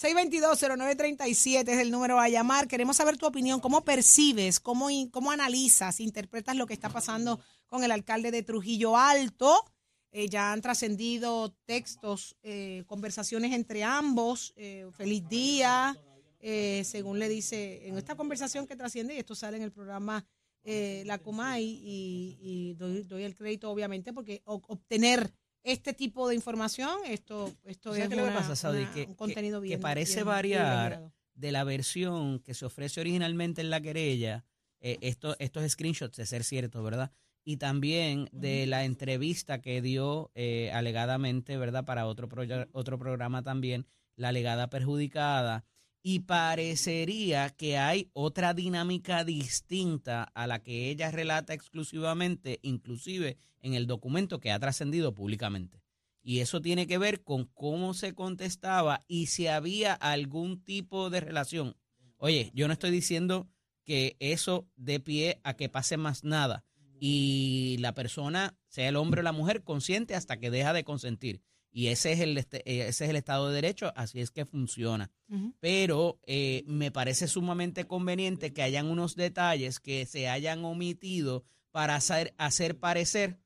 622-0937 0.00 1.68
es 1.68 1.78
el 1.78 1.90
número 1.90 2.18
a 2.18 2.28
llamar. 2.28 2.66
Queremos 2.66 2.96
saber 2.96 3.18
tu 3.18 3.26
opinión. 3.26 3.60
¿Cómo 3.60 3.84
percibes, 3.84 4.58
cómo, 4.58 4.88
cómo 5.10 5.30
analizas, 5.30 6.00
interpretas 6.00 6.56
lo 6.56 6.66
que 6.66 6.72
está 6.72 6.88
pasando 6.88 7.40
con 7.66 7.84
el 7.84 7.92
alcalde 7.92 8.30
de 8.30 8.42
Trujillo 8.42 8.96
Alto? 8.96 9.64
Eh, 10.10 10.28
ya 10.28 10.52
han 10.52 10.60
trascendido 10.60 11.54
textos, 11.64 12.36
eh, 12.42 12.84
conversaciones 12.86 13.52
entre 13.52 13.84
ambos. 13.84 14.52
eh, 14.56 14.90
feliz 14.96 15.28
día, 15.28 15.96
eh, 16.42 16.82
según 16.84 17.18
le 17.18 17.28
dice 17.30 17.88
en 17.88 17.96
esta 17.96 18.14
conversación 18.16 18.66
que 18.66 18.76
trasciende, 18.76 19.14
y 19.14 19.18
esto 19.18 19.34
sale 19.34 19.56
en 19.56 19.62
el 19.62 19.72
programa 19.72 20.26
eh, 20.64 21.02
La 21.06 21.18
Comay, 21.18 21.64
y, 21.64 22.38
y 22.40 22.74
doy, 22.74 23.02
doy 23.04 23.22
el 23.24 23.34
crédito 23.34 23.70
obviamente 23.70 24.12
porque 24.12 24.42
o- 24.44 24.60
obtener 24.68 25.32
este 25.64 25.92
tipo 25.94 26.28
de 26.28 26.34
información, 26.34 26.98
esto, 27.06 27.52
esto 27.64 27.90
¿Sabes 27.90 28.02
es 28.04 28.08
qué 28.08 28.14
es 28.14 28.20
lo 28.20 28.24
que 28.26 28.30
una- 28.30 28.38
pasa, 28.40 28.56
Saudi? 28.56 28.82
una- 28.82 28.92
Que- 28.92 29.04
un 29.06 29.14
contenido 29.14 29.60
que 29.60 29.68
bien. 29.68 29.80
parece 29.80 30.14
bien- 30.16 30.24
bien 30.24 30.26
variar 30.26 31.12
de 31.34 31.52
la 31.52 31.64
versión 31.64 32.40
que 32.40 32.54
se 32.54 32.64
ofrece 32.66 33.00
originalmente 33.00 33.60
en 33.60 33.70
la 33.70 33.80
querella, 33.80 34.44
eh, 34.80 34.98
esto- 35.00 35.36
estos 35.38 35.68
screenshots 35.72 36.16
de 36.16 36.26
ser 36.26 36.44
cierto, 36.44 36.82
¿verdad? 36.82 37.10
Y 37.44 37.56
también 37.56 38.28
de 38.32 38.66
la 38.66 38.84
entrevista 38.84 39.60
que 39.60 39.80
dio 39.82 40.30
eh, 40.34 40.70
alegadamente, 40.72 41.56
¿verdad? 41.56 41.84
Para 41.84 42.06
otro, 42.06 42.28
otro 42.72 42.98
programa 42.98 43.42
también, 43.42 43.86
la 44.16 44.28
alegada 44.28 44.68
perjudicada. 44.70 45.64
Y 46.02 46.20
parecería 46.20 47.50
que 47.50 47.78
hay 47.78 48.10
otra 48.12 48.54
dinámica 48.54 49.24
distinta 49.24 50.24
a 50.24 50.46
la 50.46 50.62
que 50.62 50.90
ella 50.90 51.10
relata 51.10 51.54
exclusivamente, 51.54 52.58
inclusive 52.62 53.38
en 53.60 53.74
el 53.74 53.86
documento 53.86 54.40
que 54.40 54.50
ha 54.50 54.58
trascendido 54.58 55.14
públicamente. 55.14 55.82
Y 56.22 56.40
eso 56.40 56.60
tiene 56.60 56.86
que 56.86 56.98
ver 56.98 57.22
con 57.22 57.46
cómo 57.46 57.94
se 57.94 58.14
contestaba 58.14 59.04
y 59.08 59.26
si 59.26 59.46
había 59.46 59.94
algún 59.94 60.62
tipo 60.62 61.10
de 61.10 61.20
relación. 61.20 61.76
Oye, 62.16 62.50
yo 62.54 62.66
no 62.66 62.72
estoy 62.72 62.90
diciendo 62.90 63.48
que 63.84 64.16
eso 64.20 64.68
dé 64.76 65.00
pie 65.00 65.40
a 65.42 65.54
que 65.54 65.68
pase 65.68 65.96
más 65.96 66.22
nada 66.22 66.64
y 67.04 67.78
la 67.80 67.94
persona, 67.94 68.56
sea 68.68 68.88
el 68.88 68.94
hombre 68.94 69.20
o 69.20 69.24
la 69.24 69.32
mujer, 69.32 69.64
consciente 69.64 70.14
hasta 70.14 70.38
que 70.38 70.52
deja 70.52 70.72
de 70.72 70.84
consentir. 70.84 71.42
Y 71.74 71.86
ese 71.86 72.12
es 72.12 72.20
el, 72.20 72.36
este- 72.36 72.58
eh, 72.70 72.88
ese 72.88 73.04
es 73.04 73.10
el 73.10 73.16
Estado 73.16 73.48
de 73.48 73.54
Derecho, 73.54 73.92
así 73.96 74.20
es 74.20 74.30
que 74.30 74.44
funciona. 74.44 75.10
Pero 75.58 76.20
eh, 76.26 76.64
me 76.66 76.90
parece 76.90 77.26
sumamente 77.28 77.86
conveniente 77.86 78.52
que 78.52 78.62
hayan 78.62 78.86
unos 78.90 79.16
detalles 79.16 79.80
que 79.80 80.04
se 80.04 80.28
hayan 80.28 80.64
omitido 80.66 81.44
para 81.70 81.96
hacer, 81.96 82.34
hacer 82.36 82.78
parecer 82.78 83.38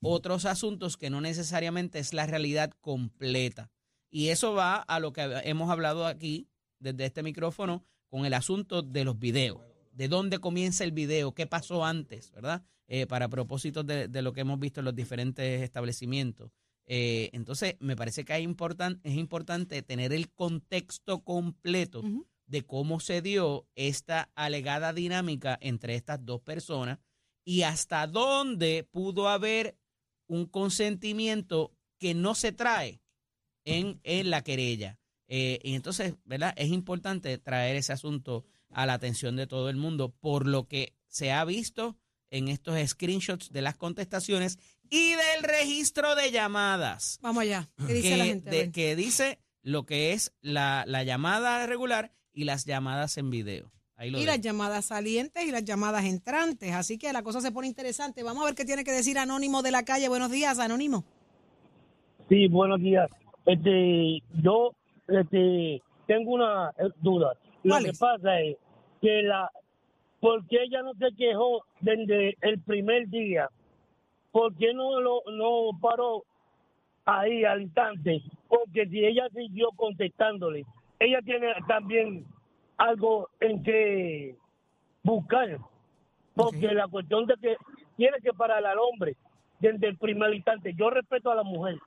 otros 0.00 0.44
asuntos 0.44 0.96
que 0.96 1.10
no 1.10 1.20
necesariamente 1.20 1.98
es 1.98 2.12
la 2.12 2.26
realidad 2.26 2.70
completa. 2.80 3.70
Y 4.10 4.28
eso 4.28 4.52
va 4.54 4.76
a 4.76 5.00
lo 5.00 5.12
que 5.12 5.22
hemos 5.44 5.70
hablado 5.70 6.06
aquí 6.06 6.48
desde 6.78 7.06
este 7.06 7.22
micrófono 7.22 7.84
con 8.08 8.24
el 8.24 8.34
asunto 8.34 8.82
de 8.82 9.04
los 9.04 9.18
videos. 9.18 9.60
De 9.92 10.06
dónde 10.08 10.38
comienza 10.38 10.84
el 10.84 10.92
video, 10.92 11.34
qué 11.34 11.46
pasó 11.46 11.84
antes, 11.84 12.30
¿verdad? 12.30 12.62
Eh, 12.86 13.06
para 13.06 13.28
propósitos 13.28 13.84
de, 13.86 14.06
de 14.08 14.22
lo 14.22 14.32
que 14.32 14.42
hemos 14.42 14.58
visto 14.60 14.80
en 14.80 14.84
los 14.84 14.94
diferentes 14.94 15.60
establecimientos. 15.62 16.52
Eh, 16.90 17.28
entonces, 17.34 17.76
me 17.80 17.96
parece 17.96 18.24
que 18.24 18.32
hay 18.32 18.44
importan- 18.44 18.98
es 19.04 19.14
importante 19.14 19.82
tener 19.82 20.12
el 20.14 20.30
contexto 20.30 21.22
completo 21.22 22.02
de 22.46 22.62
cómo 22.64 22.98
se 22.98 23.20
dio 23.20 23.66
esta 23.74 24.30
alegada 24.34 24.94
dinámica 24.94 25.58
entre 25.60 25.94
estas 25.96 26.24
dos 26.24 26.40
personas 26.40 26.98
y 27.44 27.62
hasta 27.62 28.06
dónde 28.06 28.88
pudo 28.90 29.28
haber 29.28 29.76
un 30.28 30.46
consentimiento 30.46 31.72
que 31.98 32.14
no 32.14 32.34
se 32.34 32.52
trae 32.52 33.02
en, 33.64 34.00
en 34.02 34.30
la 34.30 34.42
querella. 34.42 34.98
Eh, 35.26 35.58
y 35.62 35.74
entonces, 35.74 36.14
¿verdad? 36.24 36.54
Es 36.56 36.70
importante 36.70 37.36
traer 37.36 37.76
ese 37.76 37.92
asunto 37.92 38.46
a 38.70 38.86
la 38.86 38.94
atención 38.94 39.36
de 39.36 39.46
todo 39.46 39.68
el 39.68 39.76
mundo 39.76 40.10
por 40.20 40.46
lo 40.46 40.66
que 40.68 40.94
se 41.06 41.32
ha 41.32 41.44
visto 41.44 41.98
en 42.30 42.48
estos 42.48 42.78
screenshots 42.88 43.50
de 43.52 43.62
las 43.62 43.76
contestaciones 43.76 44.58
y 44.90 45.10
del 45.10 45.42
registro 45.42 46.14
de 46.14 46.30
llamadas 46.30 47.18
Vamos 47.22 47.42
allá. 47.42 47.68
¿Qué 47.86 47.94
dice 47.94 48.16
la 48.16 48.24
que, 48.24 48.30
gente? 48.30 48.50
De- 48.50 48.72
que 48.72 48.96
dice 48.96 49.38
lo 49.62 49.84
que 49.84 50.12
es 50.12 50.32
la, 50.40 50.84
la 50.86 51.02
llamada 51.04 51.66
regular 51.66 52.12
y 52.32 52.44
las 52.44 52.64
llamadas 52.64 53.18
en 53.18 53.30
video. 53.30 53.70
Ahí 53.96 54.10
lo 54.10 54.18
y 54.20 54.24
las 54.24 54.40
llamadas 54.40 54.84
salientes 54.86 55.44
y 55.44 55.50
las 55.50 55.64
llamadas 55.64 56.04
entrantes. 56.04 56.72
Así 56.72 56.98
que 56.98 57.12
la 57.12 57.22
cosa 57.22 57.40
se 57.40 57.50
pone 57.50 57.66
interesante. 57.66 58.22
Vamos 58.22 58.42
a 58.44 58.46
ver 58.46 58.54
qué 58.54 58.64
tiene 58.64 58.84
que 58.84 58.92
decir 58.92 59.18
Anónimo 59.18 59.60
de 59.62 59.72
la 59.72 59.84
calle. 59.84 60.08
Buenos 60.08 60.30
días, 60.30 60.58
Anónimo. 60.60 61.04
Sí, 62.28 62.46
buenos 62.48 62.80
días. 62.80 63.08
Este, 63.46 64.22
yo 64.42 64.72
este, 65.08 65.82
tengo 66.06 66.32
una 66.34 66.70
eh, 66.78 66.90
duda. 67.00 67.32
Lo 67.64 67.70
¿Cuál 67.72 67.84
que 67.84 67.90
es? 67.90 67.98
pasa 67.98 68.40
es 68.40 68.56
que 69.00 69.22
la, 69.22 69.50
¿por 70.20 70.46
qué 70.46 70.62
ella 70.62 70.82
no 70.82 70.92
se 70.94 71.14
quejó 71.16 71.64
desde 71.80 72.36
el 72.42 72.60
primer 72.60 73.08
día? 73.08 73.48
¿Por 74.30 74.54
qué 74.56 74.74
no 74.74 75.00
lo 75.00 75.22
no 75.32 75.70
paró 75.80 76.24
ahí 77.04 77.44
al 77.44 77.62
instante? 77.62 78.22
Porque 78.48 78.86
si 78.88 79.04
ella 79.04 79.28
siguió 79.34 79.70
contestándole, 79.76 80.64
ella 80.98 81.20
tiene 81.22 81.54
también 81.66 82.26
algo 82.76 83.28
en 83.40 83.62
que 83.62 84.36
buscar. 85.02 85.58
Porque 86.34 86.72
la 86.72 86.86
cuestión 86.86 87.26
de 87.26 87.34
que 87.36 87.56
tiene 87.96 88.18
que 88.22 88.32
parar 88.32 88.64
al 88.64 88.78
hombre 88.78 89.16
desde 89.58 89.88
el 89.88 89.96
primer 89.98 90.32
instante. 90.34 90.72
Yo 90.74 90.90
respeto 90.90 91.30
a 91.30 91.34
la 91.34 91.42
mujer 91.42 91.78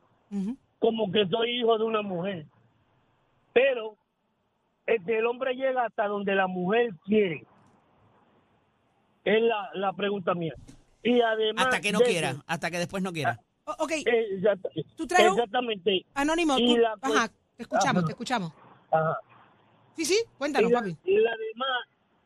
como 0.80 1.12
que 1.12 1.26
soy 1.28 1.60
hijo 1.60 1.78
de 1.78 1.84
una 1.84 2.02
mujer. 2.02 2.46
Pero 3.54 3.96
este, 4.86 5.20
el 5.20 5.26
hombre 5.26 5.56
llega 5.56 5.86
hasta 5.86 6.08
donde 6.08 6.36
la 6.36 6.48
mujer 6.48 6.94
quiere. 7.06 7.46
Es 9.24 9.42
la, 9.42 9.70
la 9.74 9.94
pregunta 9.94 10.34
mía. 10.34 10.56
Y 11.04 11.20
además. 11.22 11.66
Hasta 11.66 11.82
que 11.82 11.92
no 11.92 12.00
de 12.00 12.06
quiera, 12.06 12.30
eso, 12.32 12.44
hasta 12.48 12.72
que 12.72 12.78
después 12.78 13.02
no 13.04 13.12
quiera. 13.12 13.40
O- 13.66 13.84
ok, 13.84 13.92
exacta- 14.06 14.70
Tú 14.96 15.08
traes 15.08 15.28
Exactamente. 15.32 16.06
Anónimo, 16.14 16.58
tú- 16.58 16.78
la 16.78 16.96
ajá, 17.02 17.28
te 17.56 17.64
escuchamos, 17.64 17.98
Ajá. 18.00 18.06
te 18.06 18.12
escuchamos. 18.12 18.54
Ajá. 18.92 19.18
Sí, 19.96 20.06
sí, 20.06 20.18
cuéntanos, 20.38 20.70
y, 20.70 20.74
la, 20.74 20.80
papi. 20.80 20.98
y 21.06 21.18
la 21.18 21.32
demás 21.32 21.78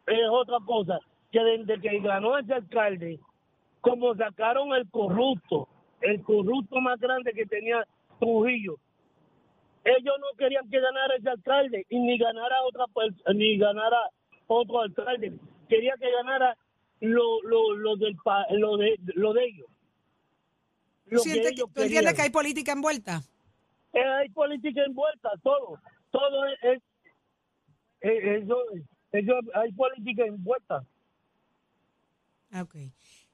es 0.07 0.29
otra 0.31 0.57
cosa. 0.65 0.99
Que 1.31 1.39
desde 1.39 1.81
que 1.81 1.99
ganó 1.99 2.37
ese 2.37 2.53
alcalde, 2.53 3.19
como 3.81 4.15
sacaron 4.15 4.73
el 4.73 4.89
corrupto, 4.89 5.67
el 6.01 6.21
corrupto 6.23 6.79
más 6.79 6.99
grande 6.99 7.33
que 7.33 7.45
tenía 7.45 7.85
Trujillo, 8.19 8.77
ellos 9.83 10.15
no 10.19 10.27
querían 10.37 10.69
que 10.69 10.79
ganara 10.79 11.15
ese 11.15 11.29
alcalde 11.29 11.85
y 11.89 11.99
ni 11.99 12.17
ganara 12.17 12.55
otra 12.63 12.85
ni 13.33 13.57
ganara 13.57 13.97
otro 14.47 14.81
alcalde. 14.81 15.33
Quería 15.67 15.93
que 15.99 16.09
ganara 16.11 16.57
lo, 17.01 17.41
lo, 17.43 17.75
lo 17.75 17.95
del 17.97 18.15
pa- 18.23 18.45
lo 18.51 18.77
de 18.77 18.97
lo 19.15 19.33
de 19.33 19.45
ellos. 19.45 19.67
¿Tú, 21.09 21.15
Lo 21.17 21.23
que 21.23 21.33
ellos 21.33 21.69
tú 21.73 21.81
entiendes 21.81 22.13
que 22.15 22.21
hay 22.23 22.29
política 22.31 22.71
envuelta? 22.71 23.21
Eh, 23.93 23.99
hay 24.03 24.29
política 24.29 24.81
envuelta, 24.85 25.29
todo, 25.43 25.79
todo 26.11 26.45
es, 26.47 26.57
es- 26.63 26.83
es- 28.01 28.43
eso, 28.43 28.57
eso, 29.11 29.33
hay 29.53 29.71
política 29.73 30.25
envuelta. 30.25 30.83
Ok. 32.59 32.75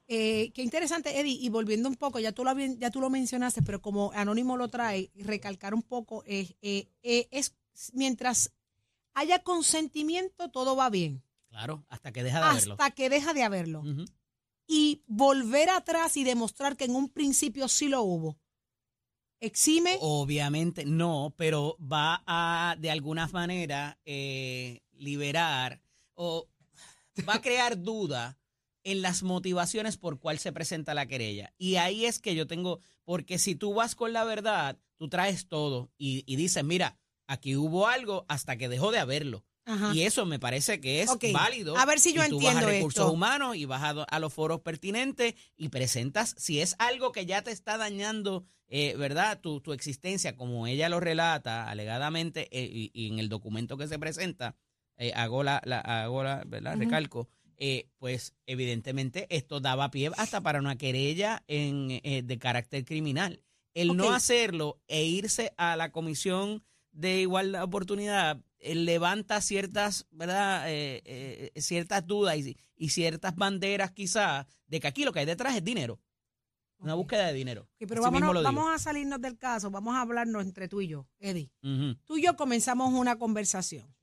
Eh, 0.08 0.50
qué 0.52 0.62
interesante, 0.62 1.18
Eddie, 1.18 1.38
y 1.40 1.48
volviendo 1.48 1.88
un 1.88 1.96
poco, 1.96 2.18
ya 2.18 2.32
tú 2.32 2.44
lo, 2.44 2.52
ya 2.58 2.90
tú 2.90 3.00
lo 3.00 3.08
mencionaste, 3.08 3.62
pero 3.62 3.80
como 3.80 4.12
Anónimo 4.12 4.56
lo 4.56 4.68
trae, 4.68 5.10
recalcar 5.14 5.72
un 5.74 5.82
poco, 5.82 6.22
eh, 6.26 6.48
eh, 6.60 6.88
eh, 7.02 7.28
es 7.30 7.56
mientras 7.94 8.52
haya 9.14 9.42
consentimiento, 9.42 10.50
todo 10.50 10.76
va 10.76 10.90
bien, 10.90 11.22
Claro, 11.52 11.84
hasta 11.90 12.12
que 12.12 12.22
deja 12.22 12.40
de 12.40 12.54
verlo. 12.54 12.72
hasta 12.72 12.90
que 12.92 13.10
deja 13.10 13.34
de 13.34 13.42
haberlo. 13.42 13.84
Y 14.66 15.02
volver 15.06 15.68
atrás 15.68 16.16
y 16.16 16.24
demostrar 16.24 16.78
que 16.78 16.84
en 16.84 16.96
un 16.96 17.10
principio 17.10 17.68
sí 17.68 17.88
lo 17.88 18.02
hubo? 18.02 18.38
¿Exime? 19.38 19.98
Obviamente 20.00 20.86
no, 20.86 21.34
pero 21.36 21.76
va 21.78 22.22
a 22.26 22.76
de 22.78 22.90
alguna 22.90 23.26
manera 23.28 23.98
eh, 24.06 24.80
liberar 24.92 25.82
o 26.14 26.48
va 27.28 27.34
a 27.34 27.42
crear 27.42 27.78
duda 27.82 28.38
en 28.82 29.02
las 29.02 29.22
motivaciones 29.22 29.98
por 29.98 30.20
cuál 30.20 30.38
se 30.38 30.52
presenta 30.52 30.94
la 30.94 31.04
querella. 31.04 31.52
Y 31.58 31.76
ahí 31.76 32.06
es 32.06 32.18
que 32.18 32.34
yo 32.34 32.46
tengo, 32.46 32.80
porque 33.04 33.38
si 33.38 33.54
tú 33.56 33.74
vas 33.74 33.94
con 33.94 34.14
la 34.14 34.24
verdad, 34.24 34.78
tú 34.96 35.10
traes 35.10 35.48
todo 35.48 35.90
y, 35.98 36.24
y 36.24 36.36
dices, 36.36 36.64
mira, 36.64 36.98
aquí 37.26 37.56
hubo 37.56 37.88
algo 37.88 38.24
hasta 38.28 38.56
que 38.56 38.70
dejó 38.70 38.90
de 38.90 39.00
haberlo. 39.00 39.44
Ajá. 39.64 39.94
Y 39.94 40.02
eso 40.02 40.26
me 40.26 40.38
parece 40.40 40.80
que 40.80 41.02
es 41.02 41.10
válido. 41.32 41.76
A 41.76 41.86
ver 41.86 42.00
si 42.00 42.12
yo 42.12 42.24
Y 42.24 42.28
tú 42.28 42.36
entiendo 42.36 42.60
vas 42.60 42.64
a 42.64 42.70
recursos 42.70 43.02
esto. 43.04 43.12
humanos 43.12 43.56
y 43.56 43.64
vas 43.64 43.82
a, 44.08 44.18
los 44.18 44.32
foros 44.32 44.60
pertinentes 44.60 45.34
y 45.56 45.68
presentas, 45.68 46.34
si 46.36 46.60
es 46.60 46.74
algo 46.78 47.12
que 47.12 47.26
ya 47.26 47.42
te 47.42 47.52
está 47.52 47.76
dañando, 47.78 48.44
eh, 48.68 48.94
¿verdad? 48.96 49.40
Tu, 49.40 49.60
tu 49.60 49.72
existencia, 49.72 50.36
como 50.36 50.66
ella 50.66 50.88
lo 50.88 50.98
relata 50.98 51.68
alegadamente 51.70 52.48
eh, 52.50 52.68
y, 52.72 52.90
y 52.92 53.08
en 53.12 53.18
el 53.20 53.28
documento 53.28 53.76
que 53.76 53.86
se 53.86 53.98
presenta, 53.98 54.56
eh, 54.96 55.12
hago 55.14 55.42
la, 55.44 55.60
la- 55.64 55.80
hago 55.80 56.22
la, 56.24 56.42
¿verdad? 56.46 56.72
Ujú. 56.74 56.80
Recalco. 56.84 57.28
eh, 57.56 57.86
pues 57.98 58.34
evidentemente 58.46 59.26
esto 59.30 59.60
daba 59.60 59.90
pie 59.92 60.10
hasta 60.16 60.40
para 60.40 60.58
una 60.58 60.76
querella 60.76 61.44
en, 61.46 62.00
eh, 62.02 62.22
de 62.24 62.38
carácter 62.38 62.84
criminal. 62.84 63.42
El 63.74 63.96
no 63.96 64.10
hacerlo 64.12 64.80
e 64.88 65.04
irse 65.04 65.54
a 65.56 65.76
la 65.76 65.92
comisión 65.92 66.62
de 66.92 67.20
igualdad 67.22 67.60
de 67.60 67.64
oportunidad 67.64 68.40
eh, 68.58 68.74
levanta 68.74 69.40
ciertas, 69.40 70.06
¿verdad? 70.10 70.70
Eh, 70.70 71.02
eh, 71.04 71.60
ciertas 71.60 72.06
dudas 72.06 72.36
y, 72.36 72.56
y 72.76 72.88
ciertas 72.90 73.34
banderas 73.34 73.90
quizás 73.92 74.46
de 74.66 74.78
que 74.80 74.86
aquí 74.86 75.04
lo 75.04 75.12
que 75.12 75.20
hay 75.20 75.26
detrás 75.26 75.56
es 75.56 75.64
dinero. 75.64 76.00
Una 76.78 76.94
búsqueda 76.94 77.28
de 77.28 77.32
dinero. 77.34 77.68
Pero 77.78 78.02
vámonos, 78.02 78.42
vamos 78.42 78.68
a 78.72 78.78
salirnos 78.78 79.20
del 79.20 79.38
caso, 79.38 79.70
vamos 79.70 79.94
a 79.94 80.00
hablarnos 80.00 80.42
entre 80.44 80.66
tú 80.68 80.80
y 80.80 80.88
yo, 80.88 81.06
Eddie. 81.20 81.50
Tú 82.04 82.16
y 82.18 82.22
yo 82.24 82.34
comenzamos 82.36 82.92
una 82.92 83.18
conversación. 83.18 83.94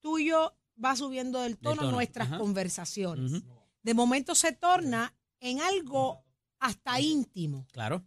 Tú 0.00 0.18
y 0.18 0.26
yo 0.26 0.56
va 0.82 0.96
subiendo 0.96 1.40
del 1.40 1.58
tono, 1.58 1.82
tono, 1.82 1.92
nuestras 1.92 2.26
ajá. 2.28 2.38
conversaciones. 2.38 3.42
De 3.82 3.94
momento 3.94 4.34
se 4.34 4.52
torna 4.52 5.14
en 5.40 5.60
algo 5.60 6.24
hasta 6.58 7.00
íntimo, 7.00 7.66
Claro. 7.72 8.04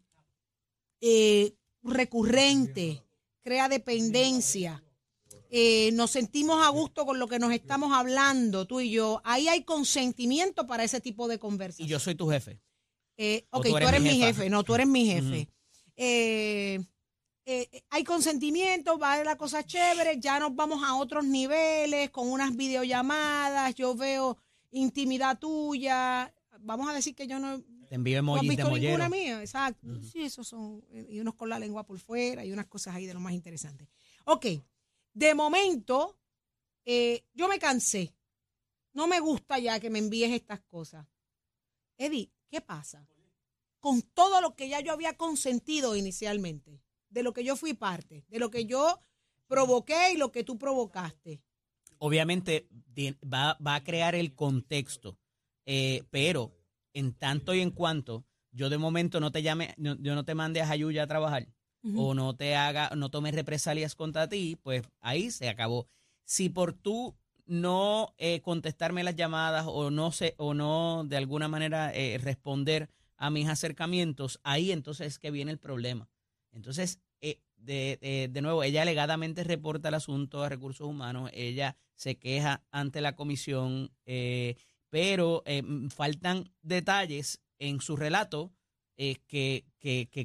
eh, 1.00 1.56
recurrente, 1.82 3.04
crea 3.42 3.70
dependencia. 3.70 4.84
eh, 5.54 5.92
nos 5.94 6.12
sentimos 6.12 6.66
a 6.66 6.70
gusto 6.70 7.06
con 7.06 7.20
lo 7.20 7.28
que 7.28 7.38
nos 7.38 7.52
estamos 7.52 7.92
hablando, 7.92 8.66
tú 8.68 8.80
y 8.80 8.90
yo. 8.90 9.22
Ahí 9.26 9.50
hay 9.50 9.64
consentimiento 9.64 10.66
para 10.66 10.84
ese 10.86 11.02
tipo 11.02 11.28
de 11.28 11.36
Y 11.36 11.40
conversación. 11.40 11.88
yo 11.90 12.00
soy 12.00 12.16
tu 12.16 12.30
jefe. 12.30 12.60
Eh, 13.18 13.46
ok, 13.52 13.66
tú 13.66 13.72
tú 13.72 13.78
eres 13.78 14.02
mi 14.02 14.16
jefe. 14.18 14.50
No, 14.50 14.64
tú 14.64 14.76
eres 14.76 14.88
mi 14.88 15.06
jefe. 15.06 15.50
Eh, 15.98 16.80
eh, 17.46 17.84
hay 17.90 18.04
consentimiento, 18.06 18.98
va 18.98 19.22
la 19.24 19.36
cosa 19.36 19.64
chévere, 19.66 20.20
ya 20.22 20.40
nos 20.40 20.56
vamos 20.56 20.84
a 20.84 20.96
otros 20.96 21.26
niveles 21.26 22.10
con 22.12 22.30
unas 22.30 22.56
videollamadas, 22.56 23.76
yo 23.76 23.94
veo 23.94 24.38
intimidad 24.72 25.38
tuya. 25.38 26.34
Vamos 26.62 26.90
a 26.90 26.94
decir 26.94 27.14
que 27.14 27.28
yo 27.28 27.40
no, 27.40 27.62
Te 27.92 27.96
envío 27.96 28.16
has 28.16 28.20
emojis 28.20 28.50
de 28.50 28.56
visto 28.56 28.78
ninguna 28.78 29.10
mía. 29.10 29.42
Exacto. 29.42 30.02
Sí, 30.02 30.22
esos 30.22 30.48
son. 30.48 30.82
Y 31.10 31.20
unos 31.20 31.36
con 31.36 31.50
la 31.50 31.60
lengua 31.60 31.86
por 31.86 32.00
fuera 32.00 32.46
y 32.46 32.54
unas 32.54 32.68
cosas 32.68 32.96
ahí 32.96 33.06
de 33.06 33.14
lo 33.14 33.20
más 33.20 33.34
interesante. 33.34 33.90
Ok. 34.24 34.46
De 35.12 35.36
momento, 35.36 36.18
eh, 36.86 37.26
yo 37.34 37.50
me 37.50 37.60
cansé. 37.60 38.16
No 38.94 39.08
me 39.08 39.20
gusta 39.20 39.60
ya 39.60 39.78
que 39.82 39.90
me 39.90 40.00
envíes 40.00 40.32
estas 40.32 40.62
cosas. 40.62 41.06
Eddie, 41.98 42.32
¿qué 42.48 42.62
pasa? 42.62 43.06
Con 43.82 44.02
todo 44.02 44.40
lo 44.40 44.56
que 44.56 44.70
ya 44.70 44.80
yo 44.80 44.94
había 44.94 45.18
consentido 45.18 45.98
inicialmente, 45.98 46.82
de 47.10 47.24
lo 47.24 47.34
que 47.34 47.44
yo 47.44 47.58
fui 47.58 47.74
parte, 47.74 48.24
de 48.30 48.40
lo 48.40 48.50
que 48.50 48.66
yo 48.66 49.02
provoqué 49.48 50.14
y 50.14 50.18
lo 50.18 50.32
que 50.32 50.46
tú 50.46 50.58
provocaste. 50.58 51.42
Obviamente 51.98 52.70
va, 53.22 53.58
va 53.58 53.76
a 53.76 53.84
crear 53.84 54.16
el 54.16 54.34
contexto, 54.34 55.20
eh, 55.66 56.06
pero 56.10 56.61
en 56.94 57.14
tanto 57.14 57.54
y 57.54 57.62
en 57.62 57.72
cuanto 57.72 58.26
yo 58.52 58.70
de 58.70 58.78
momento 58.78 59.20
no 59.20 59.32
te 59.32 59.42
llame, 59.44 59.74
no- 59.78 59.96
yo 60.00 60.14
no 60.16 60.26
te 60.26 60.36
mande 60.36 60.62
a 60.62 60.68
Jayuya 60.68 61.04
a 61.04 61.08
trabajar 61.08 61.48
o 61.96 62.14
no 62.14 62.36
te 62.36 62.56
haga, 62.56 62.92
no 62.96 63.10
tomes 63.10 63.34
represalias 63.34 63.96
contra 63.96 64.28
ti, 64.30 64.58
pues 64.62 64.84
ahí 65.00 65.32
se 65.32 65.50
acabó. 65.50 65.88
Si 66.26 66.50
por 66.50 66.74
tú 66.74 67.16
no 67.48 68.14
eh, 68.18 68.42
contestarme 68.42 69.04
las 69.04 69.16
llamadas 69.16 69.66
o 69.68 69.90
no 69.90 70.12
sé, 70.12 70.36
o 70.38 70.54
no 70.54 71.04
de 71.06 71.18
alguna 71.18 71.48
manera 71.48 71.92
eh, 71.94 72.18
responder 72.22 72.90
a 73.18 73.30
mis 73.30 73.48
acercamientos, 73.50 74.40
ahí 74.44 74.72
entonces 74.72 75.08
es 75.08 75.20
que 75.20 75.32
viene 75.32 75.52
el 75.52 75.58
problema. 75.60 76.10
Entonces, 76.52 77.00
eh, 77.22 77.40
de, 77.58 77.98
de- 78.02 78.28
de 78.32 78.42
nuevo, 78.42 78.64
ella 78.64 78.82
alegadamente 78.84 79.44
reporta 79.44 79.90
el 79.90 79.96
asunto 79.96 80.44
a 80.44 80.50
recursos 80.50 80.88
humanos, 80.88 81.30
ella 81.34 81.78
se 81.96 82.18
queja 82.18 82.64
ante 82.72 83.02
la 83.02 83.16
comisión, 83.16 83.92
eh, 84.06 84.56
pero 84.92 85.42
eh, 85.46 85.64
faltan 85.90 86.52
detalles 86.62 87.42
en 87.58 87.82
su 87.82 87.96
relato 87.96 88.52
eh, 88.98 89.16
que, 89.26 89.66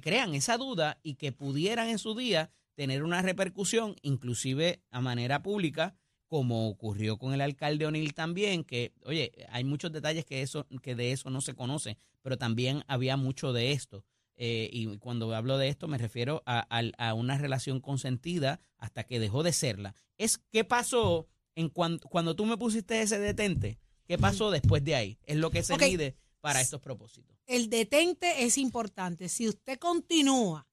crean 0.02 0.34
esa 0.34 0.58
duda 0.58 0.98
y 1.02 1.14
que 1.14 1.32
pudieran 1.32 1.88
en 1.88 1.98
su 1.98 2.14
día 2.14 2.50
tener 2.74 3.02
una 3.04 3.22
repercusión, 3.22 3.96
inclusive 4.02 4.82
a 4.90 5.00
manera 5.00 5.42
pública, 5.42 5.94
como 6.26 6.68
ocurrió 6.68 7.16
con 7.16 7.32
el 7.32 7.40
alcalde 7.40 7.86
O'Neill 7.86 8.12
también, 8.12 8.64
que, 8.64 8.92
oye, 9.04 9.32
hay 9.48 9.64
muchos 9.64 9.92
detalles 9.92 10.26
que, 10.26 10.42
eso, 10.42 10.66
que 10.82 10.94
de 10.94 11.12
eso 11.12 11.30
no 11.30 11.40
se 11.40 11.54
conoce, 11.54 11.96
pero 12.20 12.36
también 12.36 12.82
había 12.88 13.16
mucho 13.16 13.52
de 13.52 13.72
esto. 13.72 14.04
Eh, 14.34 14.68
y 14.70 14.98
cuando 14.98 15.34
hablo 15.34 15.56
de 15.56 15.68
esto 15.68 15.88
me 15.88 15.96
refiero 15.96 16.42
a, 16.44 17.14
una 17.14 17.38
relación 17.38 17.80
consentida 17.80 18.60
hasta 18.76 19.04
que 19.04 19.20
dejó 19.20 19.42
de 19.42 19.52
serla. 19.52 19.94
Es 20.18 20.36
qué 20.36 20.64
pasó 20.64 21.28
en 21.54 21.70
cuan- 21.70 22.00
cuando 22.00 22.36
tú 22.36 22.44
me 22.44 22.58
pusiste 22.58 23.00
ese 23.00 23.18
detente, 23.18 23.78
qué 24.06 24.18
pasó 24.18 24.50
después 24.50 24.82
de 24.84 24.94
ahí. 24.94 25.18
Es 25.24 25.36
lo 25.36 25.50
que 25.50 25.62
se 25.62 25.76
mide 25.76 26.16
para 26.40 26.60
estos 26.60 26.80
propósitos. 26.80 27.36
El 27.46 27.68
detente 27.70 28.44
es 28.44 28.58
importante. 28.58 29.28
Si 29.28 29.48
usted 29.48 29.78
continúa 29.78 30.66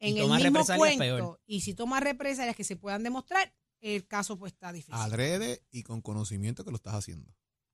en 0.00 0.16
el 0.18 0.28
mismo 0.28 0.64
cuento 0.64 0.98
peor. 0.98 1.40
y 1.46 1.60
si 1.60 1.74
toma 1.74 2.00
represalias 2.00 2.56
que 2.56 2.64
se 2.64 2.76
puedan 2.76 3.02
demostrar, 3.02 3.52
el 3.80 4.06
caso 4.06 4.38
pues 4.38 4.52
está 4.52 4.72
difícil. 4.72 4.94
Adrede 4.94 5.62
y 5.70 5.82
con 5.82 6.00
conocimiento 6.00 6.64
que 6.64 6.70
lo 6.70 6.76
estás 6.76 6.94
haciendo. 6.94 7.32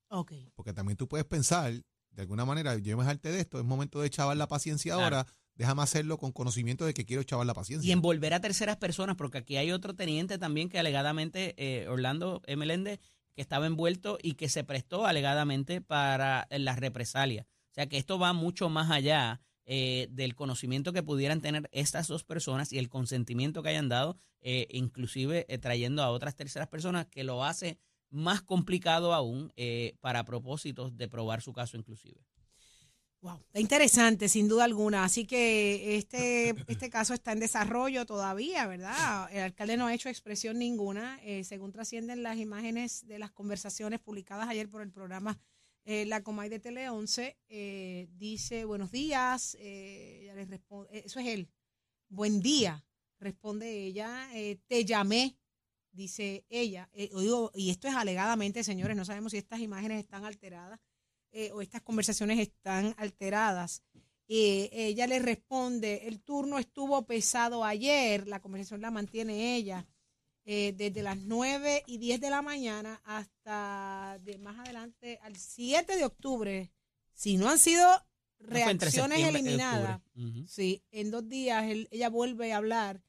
Ok. 0.09 0.33
Porque 0.55 0.73
también 0.73 0.97
tú 0.97 1.09
puedes 1.09 1.27
pensar, 1.27 1.73
de 1.73 2.23
alguna 2.23 2.45
manera, 2.45 2.77
yo 2.79 2.97
me 2.97 3.05
jarte 3.05 3.31
de 3.33 3.41
esto, 3.41 3.59
es 3.59 3.65
momento 3.65 4.01
de 4.01 4.11
chavar 4.11 4.37
la 4.37 4.47
paciencia 4.49 4.95
Claro. 4.95 5.17
ahora, 5.17 5.27
déjame 5.55 5.83
hacerlo 5.83 6.19
con 6.19 6.33
conocimiento 6.33 6.85
de 6.85 6.95
que 6.95 7.05
quiero 7.05 7.23
chavar 7.23 7.47
la 7.47 7.55
paciencia. 7.55 7.89
Y 7.89 7.93
envolver 7.93 8.35
a 8.35 8.41
terceras 8.41 8.77
personas, 8.77 9.17
porque 9.17 9.39
aquí 9.39 9.57
hay 9.57 9.71
otro 9.73 9.95
teniente 9.95 10.39
también 10.39 10.69
que 10.69 10.79
alegadamente, 10.79 11.55
eh, 11.57 11.89
Orlando. 11.89 12.43
Meléndez, 12.57 13.01
que 13.35 13.43
estaba 13.43 13.67
envuelto 13.67 14.19
y 14.23 14.35
que 14.35 14.49
se 14.49 14.65
prestó 14.65 15.07
alegadamente 15.07 15.81
para 15.81 16.47
las 16.51 16.79
represalias. 16.79 17.47
O 17.47 17.75
sea 17.75 17.89
que 17.89 17.99
esto 17.99 18.19
va 18.19 18.33
mucho 18.33 18.69
más 18.69 18.91
allá 18.91 19.41
eh, 19.67 20.09
del 20.11 20.35
conocimiento 20.35 20.93
que 20.93 21.03
pudieran 21.03 21.41
tener 21.41 21.69
estas 21.73 22.07
dos 22.07 22.23
personas 22.23 22.73
y 22.73 22.79
el 22.79 22.91
consentimiento 22.91 23.63
que 23.63 23.71
hayan 23.71 23.89
dado, 23.89 24.19
eh, 24.43 24.69
inclusive 24.71 25.47
eh, 25.49 25.59
trayendo 25.59 26.03
a 26.03 26.11
otras 26.11 26.37
terceras 26.37 26.69
personas, 26.69 27.07
que 27.07 27.25
lo 27.25 27.45
hace 27.45 27.79
más 28.11 28.43
complicado 28.43 29.13
aún 29.13 29.53
para 30.01 30.25
propósitos 30.25 30.97
de 30.97 31.09
probar 31.09 31.43
su 31.43 31.53
caso 31.53 31.77
inclusive. 31.77 32.21
Wow, 33.25 33.41
interesante, 33.55 34.29
sin 34.29 34.49
duda 34.49 34.65
alguna. 34.65 35.03
Así 35.03 35.25
que 35.27 35.97
este, 35.97 36.55
este 36.67 36.91
caso 36.91 37.15
está 37.15 37.33
en 37.33 37.41
desarrollo 37.41 38.05
todavía, 38.05 38.67
¿verdad? 38.67 39.31
El 39.33 39.45
alcalde 39.45 39.79
no 39.79 39.87
ha 39.87 39.95
hecho 39.95 40.11
expresión 40.11 40.59
ninguna. 40.59 41.19
eh, 41.23 41.43
según 41.43 41.73
trascienden 41.73 42.23
las 42.23 42.37
imágenes 42.37 43.07
de 43.07 43.19
las 43.19 43.31
conversaciones 43.31 44.01
publicadas 44.01 44.47
ayer 44.47 44.69
por 44.69 44.83
el 44.83 44.91
programa 44.93 45.41
eh, 45.87 46.05
La 46.05 46.23
Comay 46.23 46.51
de 46.51 46.59
Tele 46.59 46.91
11, 46.91 47.39
eh, 47.49 48.09
dice, 48.13 48.67
buenos 48.67 48.91
días, 48.91 49.57
eh, 49.59 50.21
ella 50.25 50.35
le 50.35 50.45
responde, 50.45 50.91
eso 50.93 51.19
es 51.19 51.27
él, 51.27 51.49
buen 52.11 52.43
día, 52.43 52.85
responde 53.21 53.87
ella, 53.87 54.29
te 54.67 54.85
llamé, 54.85 55.39
dice 55.93 56.45
ella, 56.51 56.91
oigo, 57.13 57.53
y 57.55 57.71
esto 57.71 57.89
es 57.89 57.95
alegadamente, 57.95 58.63
señores, 58.65 58.99
no 58.99 59.07
sabemos 59.07 59.33
si 59.33 59.39
estas 59.39 59.61
imágenes 59.61 60.01
están 60.01 60.27
alteradas 60.27 60.79
eh, 61.35 61.51
o 61.53 61.61
estas 61.61 61.83
conversaciones 61.83 62.39
están 62.39 62.95
alteradas. 62.97 63.83
Eh, 64.29 64.71
ella 64.73 65.07
le 65.07 65.19
responde, 65.19 66.07
el 66.09 66.21
turno 66.23 66.59
estuvo 66.59 67.05
pesado 67.05 67.65
ayer, 67.65 68.27
la 68.27 68.41
conversación 68.41 68.81
la 68.81 68.91
mantiene 68.91 69.57
ella, 69.57 69.87
eh, 70.47 70.73
desde 70.77 71.03
las 71.03 71.19
9 71.19 71.83
y 71.87 71.99
10 71.99 72.21
de 72.21 72.31
la 72.31 72.41
mañana 72.41 73.01
hasta 73.05 74.19
de 74.23 74.39
más 74.39 74.59
adelante, 74.61 75.19
al 75.23 75.37
7 75.37 75.97
de 75.97 76.05
octubre, 76.05 76.71
si 77.13 77.37
no 77.37 77.49
han 77.51 77.59
sido 77.59 77.87
reacciones 78.39 79.19
y 79.19 79.23
eliminadas. 79.39 80.01
Ujú. 80.17 80.47
Sí, 80.49 80.83
en 80.91 81.11
dos 81.11 81.29
días 81.29 81.65
él- 81.65 81.89
ella 81.91 82.09
vuelve 82.11 82.53
a 82.53 82.59
hablar. 82.59 83.03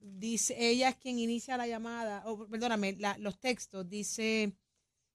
Dice, 0.00 0.54
ella 0.58 0.88
es 0.90 0.96
quien 0.96 1.18
inicia 1.18 1.56
la 1.56 1.66
llamada, 1.66 2.22
o 2.26 2.46
perdóname, 2.48 2.94
la- 2.98 3.18
los 3.18 3.38
textos. 3.40 3.88
Dice, 3.88 4.52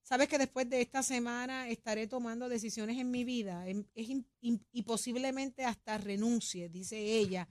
Sabes 0.03 0.27
que 0.27 0.37
después 0.37 0.69
de 0.69 0.81
esta 0.81 1.01
semana 1.01 1.69
estaré 1.69 2.07
tomando 2.07 2.49
decisiones 2.49 2.99
en 2.99 3.09
mi 3.09 3.23
vida 3.23 3.67
em- 3.67 3.85
es 3.95 4.09
y 4.41 4.83
posiblemente 4.83 5.63
hasta 5.63 5.97
renuncie, 5.97 6.69
dice 6.69 6.97
ella. 6.99 7.47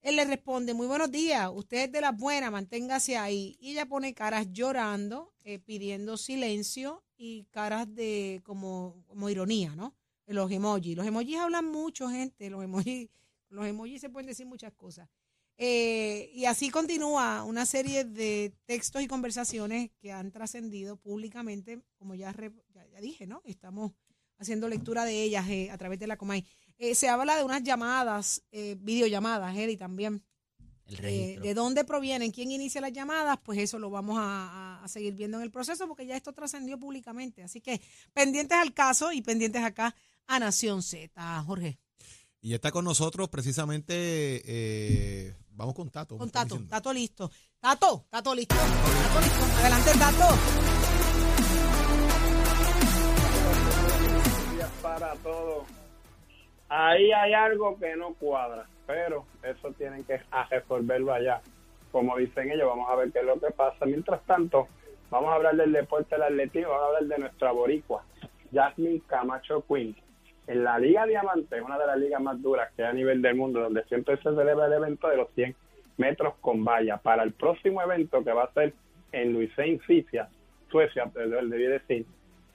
Él 0.00 0.14
le 0.14 0.24
responde, 0.24 0.74
muy 0.74 0.86
buenos 0.86 1.10
días, 1.10 1.50
usted 1.52 1.86
es 1.86 1.92
de 1.92 2.00
las 2.00 2.16
buenas, 2.16 2.52
manténgase 2.52 3.16
ahí. 3.16 3.56
Y 3.60 3.72
ella 3.72 3.86
pone 3.86 4.14
caras 4.14 4.46
llorando, 4.52 5.34
eh, 5.42 5.58
pidiendo 5.58 6.16
silencio 6.16 7.02
y 7.16 7.44
caras 7.50 7.92
de 7.92 8.40
como, 8.44 9.02
como 9.08 9.28
ironía, 9.28 9.74
¿no? 9.74 9.96
Los 10.26 10.52
emojis. 10.52 10.96
Los 10.96 11.06
emojis 11.06 11.36
hablan 11.38 11.64
mucho, 11.66 12.08
gente. 12.08 12.48
Los 12.48 12.62
emojis, 12.62 13.08
los 13.48 13.66
emojis 13.66 14.00
se 14.00 14.08
pueden 14.08 14.28
decir 14.28 14.46
muchas 14.46 14.72
cosas. 14.74 15.08
Eh, 15.60 16.30
y 16.34 16.44
así 16.44 16.70
continúa 16.70 17.42
una 17.42 17.66
serie 17.66 18.04
de 18.04 18.52
textos 18.64 19.02
y 19.02 19.08
conversaciones 19.08 19.90
que 20.00 20.12
han 20.12 20.30
trascendido 20.30 20.96
públicamente, 20.96 21.80
como 21.98 22.14
ya, 22.14 22.32
re- 22.32 22.52
ya, 22.72 22.86
ya 22.86 23.00
dije, 23.00 23.26
¿no? 23.26 23.42
Estamos 23.44 23.92
haciendo 24.38 24.68
lectura 24.68 25.04
de 25.04 25.20
ellas 25.24 25.48
eh, 25.48 25.70
a 25.72 25.76
través 25.76 25.98
de 25.98 26.06
la 26.06 26.16
Comay. 26.16 26.44
Eh, 26.78 26.94
se 26.94 27.08
habla 27.08 27.36
de 27.36 27.42
unas 27.42 27.64
llamadas, 27.64 28.44
eh, 28.52 28.76
videollamadas, 28.78 29.56
Eddie, 29.56 29.76
también. 29.76 30.22
El 30.86 31.04
Eh, 31.04 31.38
de 31.42 31.54
dónde 31.54 31.84
provienen, 31.84 32.30
quién 32.30 32.50
inicia 32.52 32.80
las 32.80 32.92
llamadas, 32.92 33.36
pues 33.42 33.58
eso 33.58 33.78
lo 33.80 33.90
vamos 33.90 34.16
a, 34.16 34.22
a- 34.78 34.84
a 34.84 34.88
seguir 34.88 35.14
viendo 35.14 35.38
en 35.38 35.42
el 35.42 35.50
proceso 35.50 35.86
porque 35.88 36.06
ya 36.06 36.16
esto 36.16 36.32
trascendió 36.32 36.78
públicamente. 36.78 37.42
Así 37.42 37.60
que 37.60 37.80
pendientes 38.14 38.56
al 38.56 38.72
caso 38.72 39.10
y 39.12 39.20
pendientes 39.22 39.62
acá 39.64 39.94
a 40.28 40.38
Nación 40.38 40.82
Z, 40.82 41.42
Jorge. 41.44 41.78
Y 42.40 42.54
está 42.54 42.70
con 42.70 42.84
nosotros 42.84 43.28
precisamente, 43.28 43.94
eh, 44.46 45.34
vamos 45.58 45.74
con 45.74 45.90
Tato. 45.90 46.16
Con 46.16 46.30
Tato, 46.30 46.54
diciendo. 46.54 46.70
Tato 46.70 46.92
listo. 46.92 47.30
Tato, 47.60 48.04
Tato 48.08 48.34
listo. 48.34 48.54
Tato 48.54 49.20
listo. 49.20 49.44
Adelante, 49.58 49.90
Tato. 49.98 50.28
días 54.54 54.70
para 54.80 55.14
todos. 55.16 55.64
Ahí 56.70 57.10
hay 57.12 57.32
algo 57.32 57.78
que 57.78 57.96
no 57.96 58.14
cuadra, 58.14 58.66
pero 58.86 59.26
eso 59.42 59.72
tienen 59.72 60.04
que 60.04 60.20
a 60.30 60.44
resolverlo 60.44 61.12
allá. 61.12 61.40
Como 61.90 62.16
dicen 62.16 62.50
ellos, 62.50 62.68
vamos 62.68 62.88
a 62.90 62.94
ver 62.94 63.10
qué 63.10 63.20
es 63.20 63.24
lo 63.24 63.40
que 63.40 63.50
pasa. 63.50 63.84
Mientras 63.86 64.22
tanto, 64.26 64.68
vamos 65.10 65.30
a 65.30 65.34
hablar 65.34 65.56
del 65.56 65.72
deporte 65.72 66.14
del 66.14 66.22
atletismo, 66.24 66.70
vamos 66.70 66.84
a 66.84 66.86
hablar 66.86 67.04
de 67.04 67.18
nuestra 67.18 67.50
boricua, 67.52 68.04
Jasmine 68.52 69.00
Camacho 69.06 69.64
Quinn. 69.66 69.96
En 70.48 70.64
la 70.64 70.78
Liga 70.78 71.04
Diamante, 71.04 71.60
una 71.60 71.78
de 71.78 71.86
las 71.86 71.98
ligas 71.98 72.22
más 72.22 72.40
duras 72.40 72.72
que 72.74 72.82
hay 72.82 72.88
a 72.88 72.92
nivel 72.94 73.20
del 73.20 73.34
mundo, 73.34 73.60
donde 73.60 73.84
siempre 73.84 74.16
se 74.16 74.34
celebra 74.34 74.64
el 74.64 74.72
evento 74.72 75.06
de 75.08 75.18
los 75.18 75.28
100 75.34 75.54
metros 75.98 76.36
con 76.40 76.64
valla. 76.64 76.96
Para 76.96 77.22
el 77.22 77.32
próximo 77.32 77.82
evento, 77.82 78.24
que 78.24 78.32
va 78.32 78.44
a 78.44 78.52
ser 78.54 78.72
en 79.12 79.34
Luisén, 79.34 79.78
Suiza, 79.80 80.30
Suecia, 80.70 81.04
perdón, 81.12 81.50
debí 81.50 81.64
decir, 81.64 82.06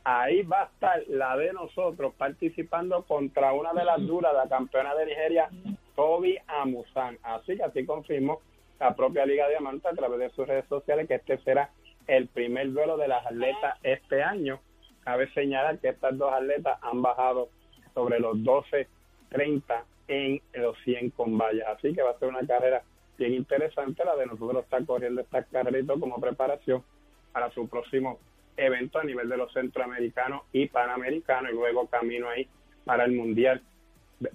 ahí 0.03 0.41
va 0.41 0.63
a 0.63 0.65
estar 0.65 1.03
la 1.07 1.37
de 1.37 1.53
nosotros 1.53 2.15
participando 2.17 3.03
contra 3.03 3.53
una 3.53 3.73
de 3.73 3.85
las 3.85 4.01
duras, 4.01 4.33
la 4.33 4.49
campeona 4.49 4.95
de 4.95 5.05
Nigeria, 5.05 5.49
Toby 5.95 6.39
Amusan. 6.47 7.19
Así 7.21 7.55
que 7.55 7.63
así 7.63 7.85
confirmó 7.85 8.41
la 8.79 8.95
propia 8.95 9.23
Liga 9.27 9.47
Diamante 9.49 9.87
a 9.87 9.93
través 9.93 10.19
de 10.19 10.29
sus 10.31 10.47
redes 10.47 10.65
sociales 10.67 11.07
que 11.07 11.15
este 11.15 11.37
será 11.43 11.69
el 12.07 12.27
primer 12.27 12.71
duelo 12.73 12.97
de 12.97 13.07
las 13.07 13.23
atletas 13.23 13.77
este 13.83 14.23
año. 14.23 14.59
Cabe 15.03 15.31
señalar 15.33 15.77
que 15.77 15.89
estas 15.89 16.17
dos 16.17 16.33
atletas 16.33 16.79
han 16.81 17.03
bajado 17.03 17.49
sobre 17.93 18.19
los 18.19 18.37
12.30 18.37 19.83
en 20.07 20.41
los 20.53 20.77
100 20.83 21.11
con 21.11 21.37
vallas. 21.37 21.67
Así 21.77 21.93
que 21.93 22.01
va 22.01 22.11
a 22.11 22.19
ser 22.19 22.29
una 22.29 22.45
carrera 22.45 22.83
bien 23.17 23.33
interesante. 23.33 24.03
La 24.03 24.15
de 24.15 24.25
nosotros 24.25 24.63
está 24.63 24.83
corriendo 24.85 25.21
esta 25.21 25.43
carrerita 25.43 25.93
como 25.99 26.19
preparación 26.19 26.83
para 27.31 27.49
su 27.51 27.67
próximo 27.67 28.19
evento 28.57 28.99
a 28.99 29.03
nivel 29.03 29.29
de 29.29 29.37
los 29.37 29.51
centroamericanos 29.53 30.43
y 30.51 30.67
panamericanos 30.67 31.51
y 31.51 31.55
luego 31.55 31.87
camino 31.87 32.29
ahí 32.29 32.47
para 32.85 33.05
el 33.05 33.13
mundial 33.13 33.61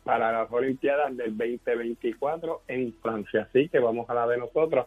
para 0.03 0.33
las 0.33 0.51
olimpiadas 0.51 1.16
del 1.16 1.37
2024 1.37 2.62
en 2.66 2.92
Francia 3.01 3.42
así 3.49 3.68
que 3.68 3.79
vamos 3.79 4.11
a 4.11 4.14
la 4.14 4.27
de 4.27 4.38
nosotros 4.38 4.87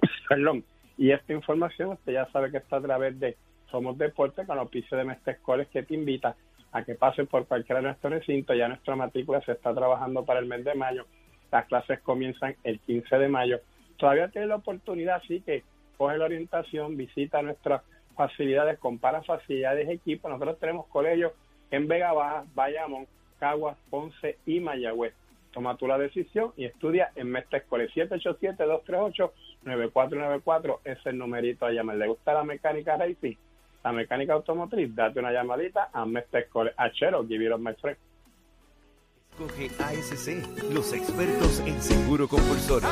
perdón 0.28 0.64
y 0.96 1.10
esta 1.10 1.34
información 1.34 1.90
usted 1.90 2.14
ya 2.14 2.26
sabe 2.32 2.50
que 2.50 2.56
está 2.56 2.76
a 2.76 2.82
través 2.82 3.20
de 3.20 3.36
Somos 3.70 3.98
Deporte 3.98 4.46
con 4.46 4.56
la 4.56 4.62
auspicio 4.62 4.96
de 4.96 5.04
Mestre 5.04 5.34
Escoles 5.34 5.68
que 5.68 5.82
te 5.82 5.94
invita 5.94 6.34
a 6.76 6.84
que 6.84 6.94
pases 6.94 7.28
por 7.28 7.46
cualquiera 7.46 7.80
de 7.80 7.88
nuestros 7.88 8.12
recintos 8.12 8.56
ya 8.56 8.68
nuestra 8.68 8.96
matrícula 8.96 9.40
se 9.42 9.52
está 9.52 9.74
trabajando 9.74 10.24
para 10.24 10.40
el 10.40 10.46
mes 10.46 10.64
de 10.64 10.74
mayo 10.74 11.06
las 11.50 11.66
clases 11.66 12.00
comienzan 12.00 12.56
el 12.64 12.80
15 12.80 13.18
de 13.18 13.28
mayo 13.28 13.60
todavía 13.96 14.28
tienes 14.28 14.48
la 14.48 14.56
oportunidad 14.56 15.16
así 15.16 15.40
que 15.40 15.62
coge 15.96 16.18
la 16.18 16.26
orientación 16.26 16.96
visita 16.96 17.42
nuestras 17.42 17.82
facilidades, 18.16 18.78
compara 18.78 19.22
facilidades, 19.22 19.88
equipos. 19.88 20.30
Nosotros 20.30 20.58
tenemos 20.58 20.86
colegios 20.86 21.32
en 21.70 21.86
Vega 21.86 22.12
Baja, 22.12 22.44
Bayamón, 22.54 23.06
Caguas, 23.38 23.76
Ponce 23.90 24.38
y 24.46 24.58
Mayagüez. 24.60 25.12
Toma 25.52 25.76
tú 25.76 25.86
la 25.86 25.98
decisión 25.98 26.52
y 26.56 26.64
estudia 26.64 27.12
en 27.14 27.30
Mestre 27.30 27.58
Escoles 27.58 27.92
787-238-9494. 27.94 30.80
Es 30.84 30.98
el 31.06 31.18
numerito 31.18 31.66
a 31.66 31.70
llamar. 31.70 31.96
¿Le 31.96 32.08
gusta 32.08 32.34
la 32.34 32.42
mecánica 32.44 32.96
racing? 32.96 33.36
La 33.86 33.92
mecánica 33.92 34.32
automotriz, 34.32 34.92
date 34.92 35.20
una 35.20 35.30
llamadita 35.30 35.90
a 35.92 36.04
Mestre 36.04 36.40
Escoles. 36.40 36.74
Achero, 36.76 37.24
give 37.24 37.46
it 37.46 37.52
up, 37.52 37.60
my 37.60 37.72
friend. 37.74 37.96
Escoge 39.30 39.70
ASC, 39.78 40.72
los 40.74 40.92
expertos 40.92 41.60
en 41.60 41.80
seguro 41.80 42.26
compulsorio. 42.26 42.88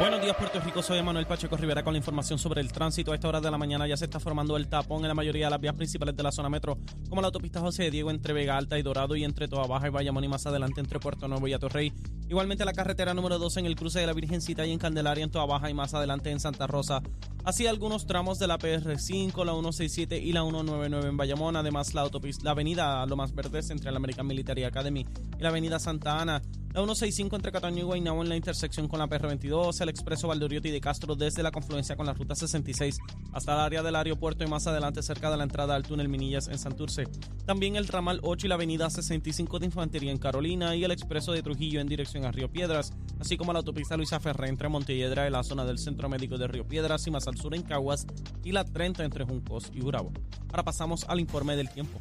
Buenos 0.00 0.19
Puerto 0.34 0.60
Rico. 0.60 0.82
Soy 0.82 1.02
Manuel 1.02 1.26
Pacheco 1.26 1.56
Rivera 1.56 1.82
con 1.82 1.92
la 1.92 1.98
información 1.98 2.38
sobre 2.38 2.60
el 2.60 2.70
tránsito. 2.70 3.12
A 3.12 3.14
esta 3.14 3.28
hora 3.28 3.40
de 3.40 3.50
la 3.50 3.58
mañana 3.58 3.86
ya 3.86 3.96
se 3.96 4.04
está 4.04 4.20
formando 4.20 4.56
el 4.56 4.68
tapón 4.68 5.02
en 5.02 5.08
la 5.08 5.14
mayoría 5.14 5.46
de 5.46 5.50
las 5.50 5.60
vías 5.60 5.74
principales 5.74 6.16
de 6.16 6.22
la 6.22 6.30
zona 6.30 6.48
metro, 6.48 6.78
como 7.08 7.20
la 7.20 7.28
autopista 7.28 7.60
José 7.60 7.84
de 7.84 7.90
Diego 7.90 8.10
entre 8.10 8.32
Vega 8.32 8.56
Alta 8.56 8.78
y 8.78 8.82
Dorado 8.82 9.16
y 9.16 9.24
entre 9.24 9.48
Toa 9.48 9.66
Baja 9.66 9.88
y 9.88 9.90
Bayamón 9.90 10.24
y 10.24 10.28
más 10.28 10.46
adelante 10.46 10.80
entre 10.80 11.00
Puerto 11.00 11.26
Nuevo 11.26 11.48
y 11.48 11.52
Atorrey. 11.52 11.92
Igualmente 12.28 12.64
la 12.64 12.72
carretera 12.72 13.12
número 13.12 13.38
2 13.38 13.56
en 13.56 13.66
el 13.66 13.74
cruce 13.74 14.00
de 14.00 14.06
la 14.06 14.12
Virgencita 14.12 14.64
y 14.64 14.72
en 14.72 14.78
Candelaria 14.78 15.24
en 15.24 15.30
Toa 15.30 15.46
Baja 15.46 15.68
y 15.68 15.74
más 15.74 15.94
adelante 15.94 16.30
en 16.30 16.38
Santa 16.38 16.66
Rosa. 16.66 17.02
Así 17.42 17.66
algunos 17.66 18.06
tramos 18.06 18.38
de 18.38 18.46
la 18.46 18.58
PR5, 18.58 19.44
la 19.44 19.52
167 19.52 20.18
y 20.18 20.32
la 20.32 20.42
199 20.42 21.08
en 21.08 21.16
Bayamón. 21.16 21.56
Además 21.56 21.94
la 21.94 22.02
autopista, 22.02 22.44
la 22.44 22.50
avenida 22.52 23.04
Lomas 23.06 23.34
Verdes 23.34 23.70
entre 23.70 23.90
la 23.90 23.96
American 23.96 24.26
Military 24.26 24.64
Academy 24.64 25.06
y 25.38 25.42
la 25.42 25.48
avenida 25.48 25.78
Santa 25.78 26.20
Ana. 26.20 26.42
La 26.72 26.82
165 26.82 27.34
entre 27.34 27.50
Cataño 27.50 27.80
y 27.80 27.82
Guaynabo 27.82 28.22
en 28.22 28.28
la 28.28 28.36
intersección 28.36 28.86
con 28.86 29.00
la 29.00 29.08
PR22, 29.08 29.80
el 29.80 29.88
expreso 29.88 30.19
Valdoriotti 30.28 30.70
de 30.70 30.80
Castro 30.80 31.14
desde 31.14 31.42
la 31.42 31.50
confluencia 31.50 31.96
con 31.96 32.06
la 32.06 32.14
ruta 32.14 32.34
66 32.34 32.98
hasta 33.32 33.52
el 33.52 33.60
área 33.60 33.82
del 33.82 33.96
aeropuerto 33.96 34.44
y 34.44 34.46
más 34.46 34.66
adelante 34.66 35.02
cerca 35.02 35.30
de 35.30 35.36
la 35.36 35.44
entrada 35.44 35.74
al 35.74 35.82
túnel 35.82 36.08
Minillas 36.08 36.48
en 36.48 36.58
Santurce. 36.58 37.04
También 37.46 37.76
el 37.76 37.88
ramal 37.88 38.20
8 38.22 38.46
y 38.46 38.48
la 38.48 38.54
avenida 38.56 38.90
65 38.90 39.58
de 39.58 39.66
Infantería 39.66 40.10
en 40.10 40.18
Carolina 40.18 40.76
y 40.76 40.84
el 40.84 40.90
expreso 40.90 41.32
de 41.32 41.42
Trujillo 41.42 41.80
en 41.80 41.88
dirección 41.88 42.24
a 42.24 42.32
Río 42.32 42.50
Piedras, 42.50 42.92
así 43.18 43.36
como 43.36 43.52
la 43.52 43.60
autopista 43.60 43.96
Luisa 43.96 44.20
Ferré 44.20 44.48
entre 44.48 44.68
Montelledra 44.68 45.26
y 45.26 45.30
la 45.30 45.42
zona 45.42 45.64
del 45.64 45.78
Centro 45.78 46.08
Médico 46.08 46.38
de 46.38 46.48
Río 46.48 46.66
Piedras 46.66 47.06
y 47.06 47.10
más 47.10 47.26
al 47.26 47.36
sur 47.36 47.54
en 47.54 47.62
Caguas 47.62 48.06
y 48.44 48.52
la 48.52 48.64
30 48.64 49.04
entre 49.04 49.24
Juncos 49.24 49.70
y 49.72 49.82
Urabo. 49.82 50.12
Ahora 50.48 50.64
pasamos 50.64 51.04
al 51.08 51.20
informe 51.20 51.56
del 51.56 51.70
tiempo. 51.70 52.00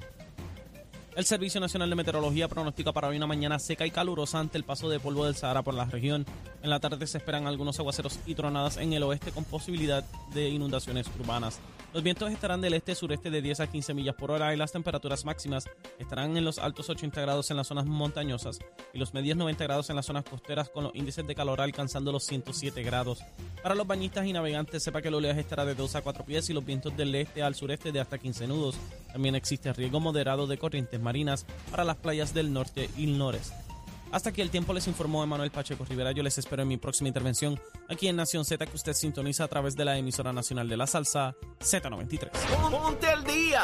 El 1.20 1.26
Servicio 1.26 1.60
Nacional 1.60 1.90
de 1.90 1.98
Meteorología 1.98 2.48
pronostica 2.48 2.94
para 2.94 3.10
hoy 3.10 3.18
una 3.18 3.28
mañana 3.28 3.60
seca 3.60 3.86
y 3.86 3.92
calurosa 3.92 4.40
ante 4.40 4.58
el 4.58 4.64
paso 4.64 4.88
de 4.88 5.02
polvo 5.02 5.26
del 5.26 5.36
Sahara 5.36 5.64
por 5.64 5.74
la 5.74 5.84
región. 5.84 6.26
En 6.64 6.70
la 6.70 6.80
tarde 6.80 7.06
se 7.08 7.18
esperan 7.18 7.46
algunos 7.46 7.78
aguaceros 7.78 8.22
y 8.26 8.36
tronadas 8.36 8.78
en 8.78 8.94
el 8.94 9.04
oeste 9.04 9.34
con 9.34 9.44
posibilidad 9.44 10.06
de 10.34 10.48
inundaciones 10.48 11.08
urbanas. 11.20 11.60
Los 11.92 12.04
vientos 12.04 12.32
estarán 12.32 12.62
del 12.62 12.76
este-sureste 12.76 13.32
de 13.32 13.42
10 13.42 13.62
a 13.62 13.68
15 13.68 13.96
millas 13.96 14.14
por 14.14 14.30
hora 14.30 14.54
y 14.54 14.58
las 14.58 14.72
temperaturas 14.72 15.26
máximas 15.26 15.68
estarán 15.98 16.38
en 16.38 16.46
los 16.46 16.60
altos 16.60 16.88
80 16.88 17.20
grados 17.20 17.50
en 17.50 17.58
las 17.58 17.66
zonas 17.66 17.88
montañosas 17.88 18.60
y 18.94 19.00
los 19.00 19.16
medios 19.16 19.36
90 19.38 19.64
grados 19.64 19.90
en 19.90 19.96
las 19.96 20.06
zonas 20.06 20.24
costeras 20.24 20.70
con 20.70 20.84
los 20.84 20.96
índices 20.96 21.26
de 21.26 21.34
calor 21.34 21.62
alcanzando 21.62 22.12
los 22.12 22.26
107 22.26 22.84
grados. 22.84 23.24
Para 23.64 23.74
los 23.74 23.88
bañistas 23.88 24.28
y 24.28 24.34
navegantes 24.34 24.84
sepa 24.84 25.02
que 25.02 25.08
el 25.08 25.16
oleaje 25.16 25.40
estará 25.40 25.66
de 25.66 25.74
2 25.74 25.96
a 25.96 26.02
4 26.04 26.26
pies 26.26 26.48
y 26.52 26.54
los 26.54 26.64
vientos 26.64 26.96
del 26.96 27.16
este 27.16 27.42
al 27.42 27.56
sureste 27.56 27.92
de 27.92 28.00
hasta 28.00 28.20
15 28.20 28.46
nudos. 28.46 28.76
También 29.12 29.34
existe 29.34 29.74
riesgo 29.74 30.00
moderado 30.00 30.46
de 30.46 30.60
corrientes 30.60 31.02
marinas 31.02 31.48
para 31.72 31.84
las 31.84 31.96
playas 31.96 32.36
del 32.36 32.54
norte 32.54 32.88
y 32.98 33.06
el 33.06 33.18
noreste. 33.18 33.69
Hasta 34.12 34.30
aquí 34.32 34.42
el 34.42 34.50
tiempo 34.50 34.74
les 34.74 34.88
informó 34.88 35.24
Emanuel 35.24 35.52
Pacheco 35.52 35.86
Rivera. 35.86 36.12
Yo 36.12 36.24
les 36.24 36.38
espero 36.38 36.64
en 36.64 36.68
mi 36.68 36.78
próxima 36.78 37.08
intervención 37.08 37.60
aquí 37.88 38.08
en 38.08 38.16
Nación 38.16 38.44
Z 38.44 38.66
que 38.66 38.76
usted 38.76 38.94
sintoniza 38.94 39.44
a 39.44 39.48
través 39.48 39.76
de 39.76 39.86
la 39.86 39.98
emisora 39.98 40.34
nacional 40.34 40.68
de 40.68 40.78
la 40.78 40.88
salsa 40.88 41.36
Z93. 41.60 42.32
Ponte 42.72 43.08
al 43.08 43.24
día. 43.24 43.62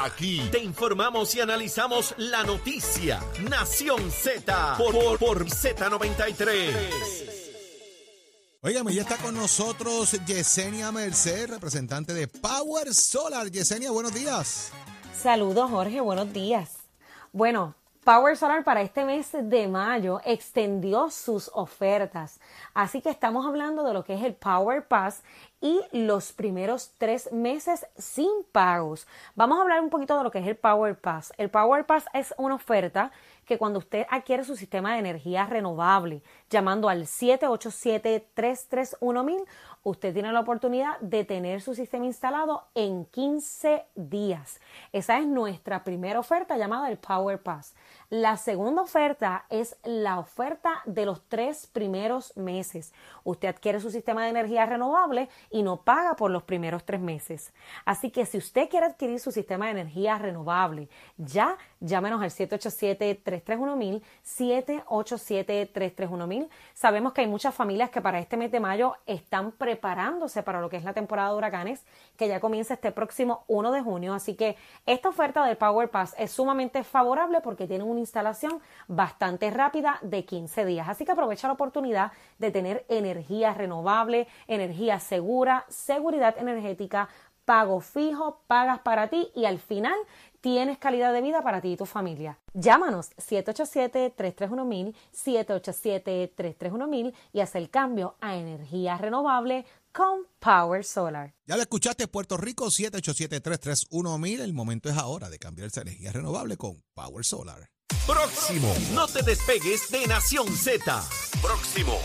Aquí 0.00 0.42
te 0.50 0.58
informamos 0.58 1.34
y 1.36 1.40
analizamos 1.40 2.14
la 2.18 2.42
noticia. 2.42 3.20
Nación 3.48 4.10
Z 4.10 4.76
por, 4.78 4.92
por, 4.92 5.18
por 5.18 5.46
Z93. 5.46 7.44
Óigame, 8.62 8.94
ya 8.94 9.02
está 9.02 9.18
con 9.18 9.34
nosotros 9.34 10.12
Yesenia 10.26 10.90
Merced, 10.90 11.50
representante 11.50 12.14
de 12.14 12.26
Power 12.28 12.94
Solar. 12.94 13.50
Yesenia, 13.50 13.90
buenos 13.90 14.14
días. 14.14 14.72
Saludos, 15.14 15.70
Jorge, 15.70 16.00
buenos 16.00 16.32
días. 16.32 16.70
Bueno, 17.32 17.74
Power 18.04 18.36
Solar 18.36 18.62
para 18.64 18.82
este 18.82 19.06
mes 19.06 19.30
de 19.32 19.66
mayo 19.66 20.20
extendió 20.26 21.08
sus 21.08 21.50
ofertas. 21.54 22.38
Así 22.74 23.00
que 23.00 23.08
estamos 23.08 23.46
hablando 23.46 23.82
de 23.82 23.94
lo 23.94 24.04
que 24.04 24.12
es 24.12 24.22
el 24.22 24.34
Power 24.34 24.86
Pass 24.86 25.22
y 25.62 25.80
los 25.90 26.32
primeros 26.32 26.92
tres 26.98 27.32
meses 27.32 27.86
sin 27.96 28.28
pagos. 28.52 29.06
Vamos 29.34 29.56
a 29.56 29.62
hablar 29.62 29.80
un 29.80 29.88
poquito 29.88 30.18
de 30.18 30.24
lo 30.24 30.30
que 30.30 30.40
es 30.40 30.46
el 30.46 30.56
Power 30.56 31.00
Pass. 31.00 31.32
El 31.38 31.48
Power 31.48 31.86
Pass 31.86 32.04
es 32.12 32.34
una 32.36 32.56
oferta 32.56 33.10
que 33.46 33.56
cuando 33.56 33.78
usted 33.78 34.04
adquiere 34.10 34.44
su 34.44 34.56
sistema 34.56 34.92
de 34.92 34.98
energía 34.98 35.46
renovable, 35.46 36.22
llamando 36.50 36.90
al 36.90 37.04
787-331 37.04 39.46
usted 39.84 40.12
tiene 40.12 40.32
la 40.32 40.40
oportunidad 40.40 40.98
de 41.00 41.24
tener 41.24 41.60
su 41.60 41.74
sistema 41.74 42.06
instalado 42.06 42.64
en 42.74 43.04
15 43.04 43.84
días. 43.94 44.60
Esa 44.92 45.18
es 45.18 45.26
nuestra 45.26 45.84
primera 45.84 46.18
oferta 46.18 46.56
llamada 46.56 46.90
el 46.90 46.96
Power 46.96 47.42
Pass. 47.42 47.74
La 48.08 48.36
segunda 48.36 48.82
oferta 48.82 49.44
es 49.50 49.76
la 49.84 50.18
oferta 50.18 50.82
de 50.86 51.04
los 51.04 51.22
tres 51.28 51.66
primeros 51.66 52.36
meses. 52.36 52.94
Usted 53.24 53.48
adquiere 53.48 53.80
su 53.80 53.90
sistema 53.90 54.24
de 54.24 54.30
energía 54.30 54.66
renovable 54.66 55.28
y 55.50 55.62
no 55.62 55.82
paga 55.82 56.16
por 56.16 56.30
los 56.30 56.44
primeros 56.44 56.84
tres 56.84 57.00
meses. 57.00 57.52
Así 57.84 58.10
que 58.10 58.24
si 58.24 58.38
usted 58.38 58.70
quiere 58.70 58.86
adquirir 58.86 59.20
su 59.20 59.32
sistema 59.32 59.66
de 59.66 59.72
energía 59.72 60.16
renovable, 60.16 60.88
ya 61.18 61.58
llámenos 61.80 62.22
al 62.22 62.30
787-331-1000, 62.30 64.02
787-331-1000. 64.24 66.48
Sabemos 66.72 67.12
que 67.12 67.20
hay 67.20 67.26
muchas 67.26 67.54
familias 67.54 67.90
que 67.90 68.00
para 68.00 68.18
este 68.18 68.36
mes 68.36 68.50
de 68.50 68.60
mayo 68.60 68.94
están 69.06 69.52
preparándose 69.74 70.44
para 70.44 70.60
lo 70.60 70.70
que 70.70 70.76
es 70.76 70.84
la 70.84 70.92
temporada 70.92 71.30
de 71.30 71.36
huracanes, 71.36 71.84
que 72.16 72.28
ya 72.28 72.38
comienza 72.38 72.74
este 72.74 72.92
próximo 72.92 73.44
1 73.48 73.72
de 73.72 73.82
junio. 73.82 74.14
Así 74.14 74.34
que 74.36 74.56
esta 74.86 75.08
oferta 75.08 75.44
del 75.44 75.56
Power 75.56 75.90
Pass 75.90 76.14
es 76.16 76.30
sumamente 76.30 76.84
favorable 76.84 77.40
porque 77.40 77.66
tiene 77.66 77.82
una 77.82 77.98
instalación 77.98 78.60
bastante 78.86 79.50
rápida 79.50 79.98
de 80.00 80.24
15 80.24 80.64
días. 80.64 80.88
Así 80.88 81.04
que 81.04 81.10
aprovecha 81.10 81.48
la 81.48 81.54
oportunidad 81.54 82.12
de 82.38 82.52
tener 82.52 82.84
energía 82.88 83.52
renovable, 83.52 84.28
energía 84.46 85.00
segura, 85.00 85.64
seguridad 85.68 86.38
energética, 86.38 87.08
pago 87.44 87.80
fijo, 87.80 88.42
pagas 88.46 88.80
para 88.80 89.08
ti 89.08 89.30
y 89.34 89.44
al 89.44 89.58
final 89.58 89.94
tienes 90.40 90.78
calidad 90.78 91.12
de 91.12 91.22
vida 91.22 91.42
para 91.42 91.60
ti 91.60 91.72
y 91.72 91.76
tu 91.76 91.86
familia. 91.86 92.38
Llámanos 92.52 93.10
787-331-1000, 93.16 94.94
787-331-1000 95.12 97.14
y 97.32 97.40
haz 97.40 97.54
el 97.54 97.70
cambio 97.70 98.16
a 98.20 98.36
energía 98.36 98.98
renovable 98.98 99.64
con 99.92 100.26
Power 100.40 100.84
Solar. 100.84 101.34
Ya 101.46 101.56
lo 101.56 101.62
escuchaste, 101.62 102.08
Puerto 102.08 102.36
Rico, 102.36 102.66
787-331-1000. 102.66 104.40
El 104.40 104.52
momento 104.52 104.90
es 104.90 104.98
ahora 104.98 105.30
de 105.30 105.38
cambiar 105.38 105.68
esa 105.68 105.82
energía 105.82 106.12
renovable 106.12 106.56
con 106.56 106.82
Power 106.94 107.24
Solar. 107.24 107.70
Próximo. 108.06 108.74
No 108.92 109.06
te 109.06 109.22
despegues 109.22 109.90
de 109.90 110.06
Nación 110.06 110.48
Z. 110.48 111.02
Próximo. 111.40 111.98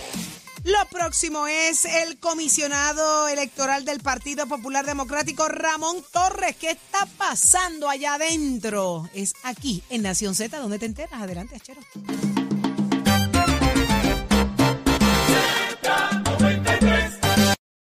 Lo 0.64 0.86
próximo 0.90 1.48
es 1.48 1.86
el 1.86 2.20
comisionado 2.20 3.28
electoral 3.28 3.86
del 3.86 4.00
Partido 4.02 4.48
Popular 4.48 4.86
Democrático, 4.86 5.48
Ramón 5.48 6.04
Torres. 6.12 6.56
¿Qué 6.58 6.72
está 6.72 7.06
pasando 7.18 7.90
allá 7.90 8.16
adentro? 8.16 9.10
Es 9.14 9.34
aquí, 9.44 9.84
en 9.90 10.02
Nación 10.02 10.36
Z, 10.36 10.60
donde 10.60 10.80
te 10.80 10.86
enteras. 10.86 11.22
Adelante, 11.22 11.56
Achero. 11.56 11.82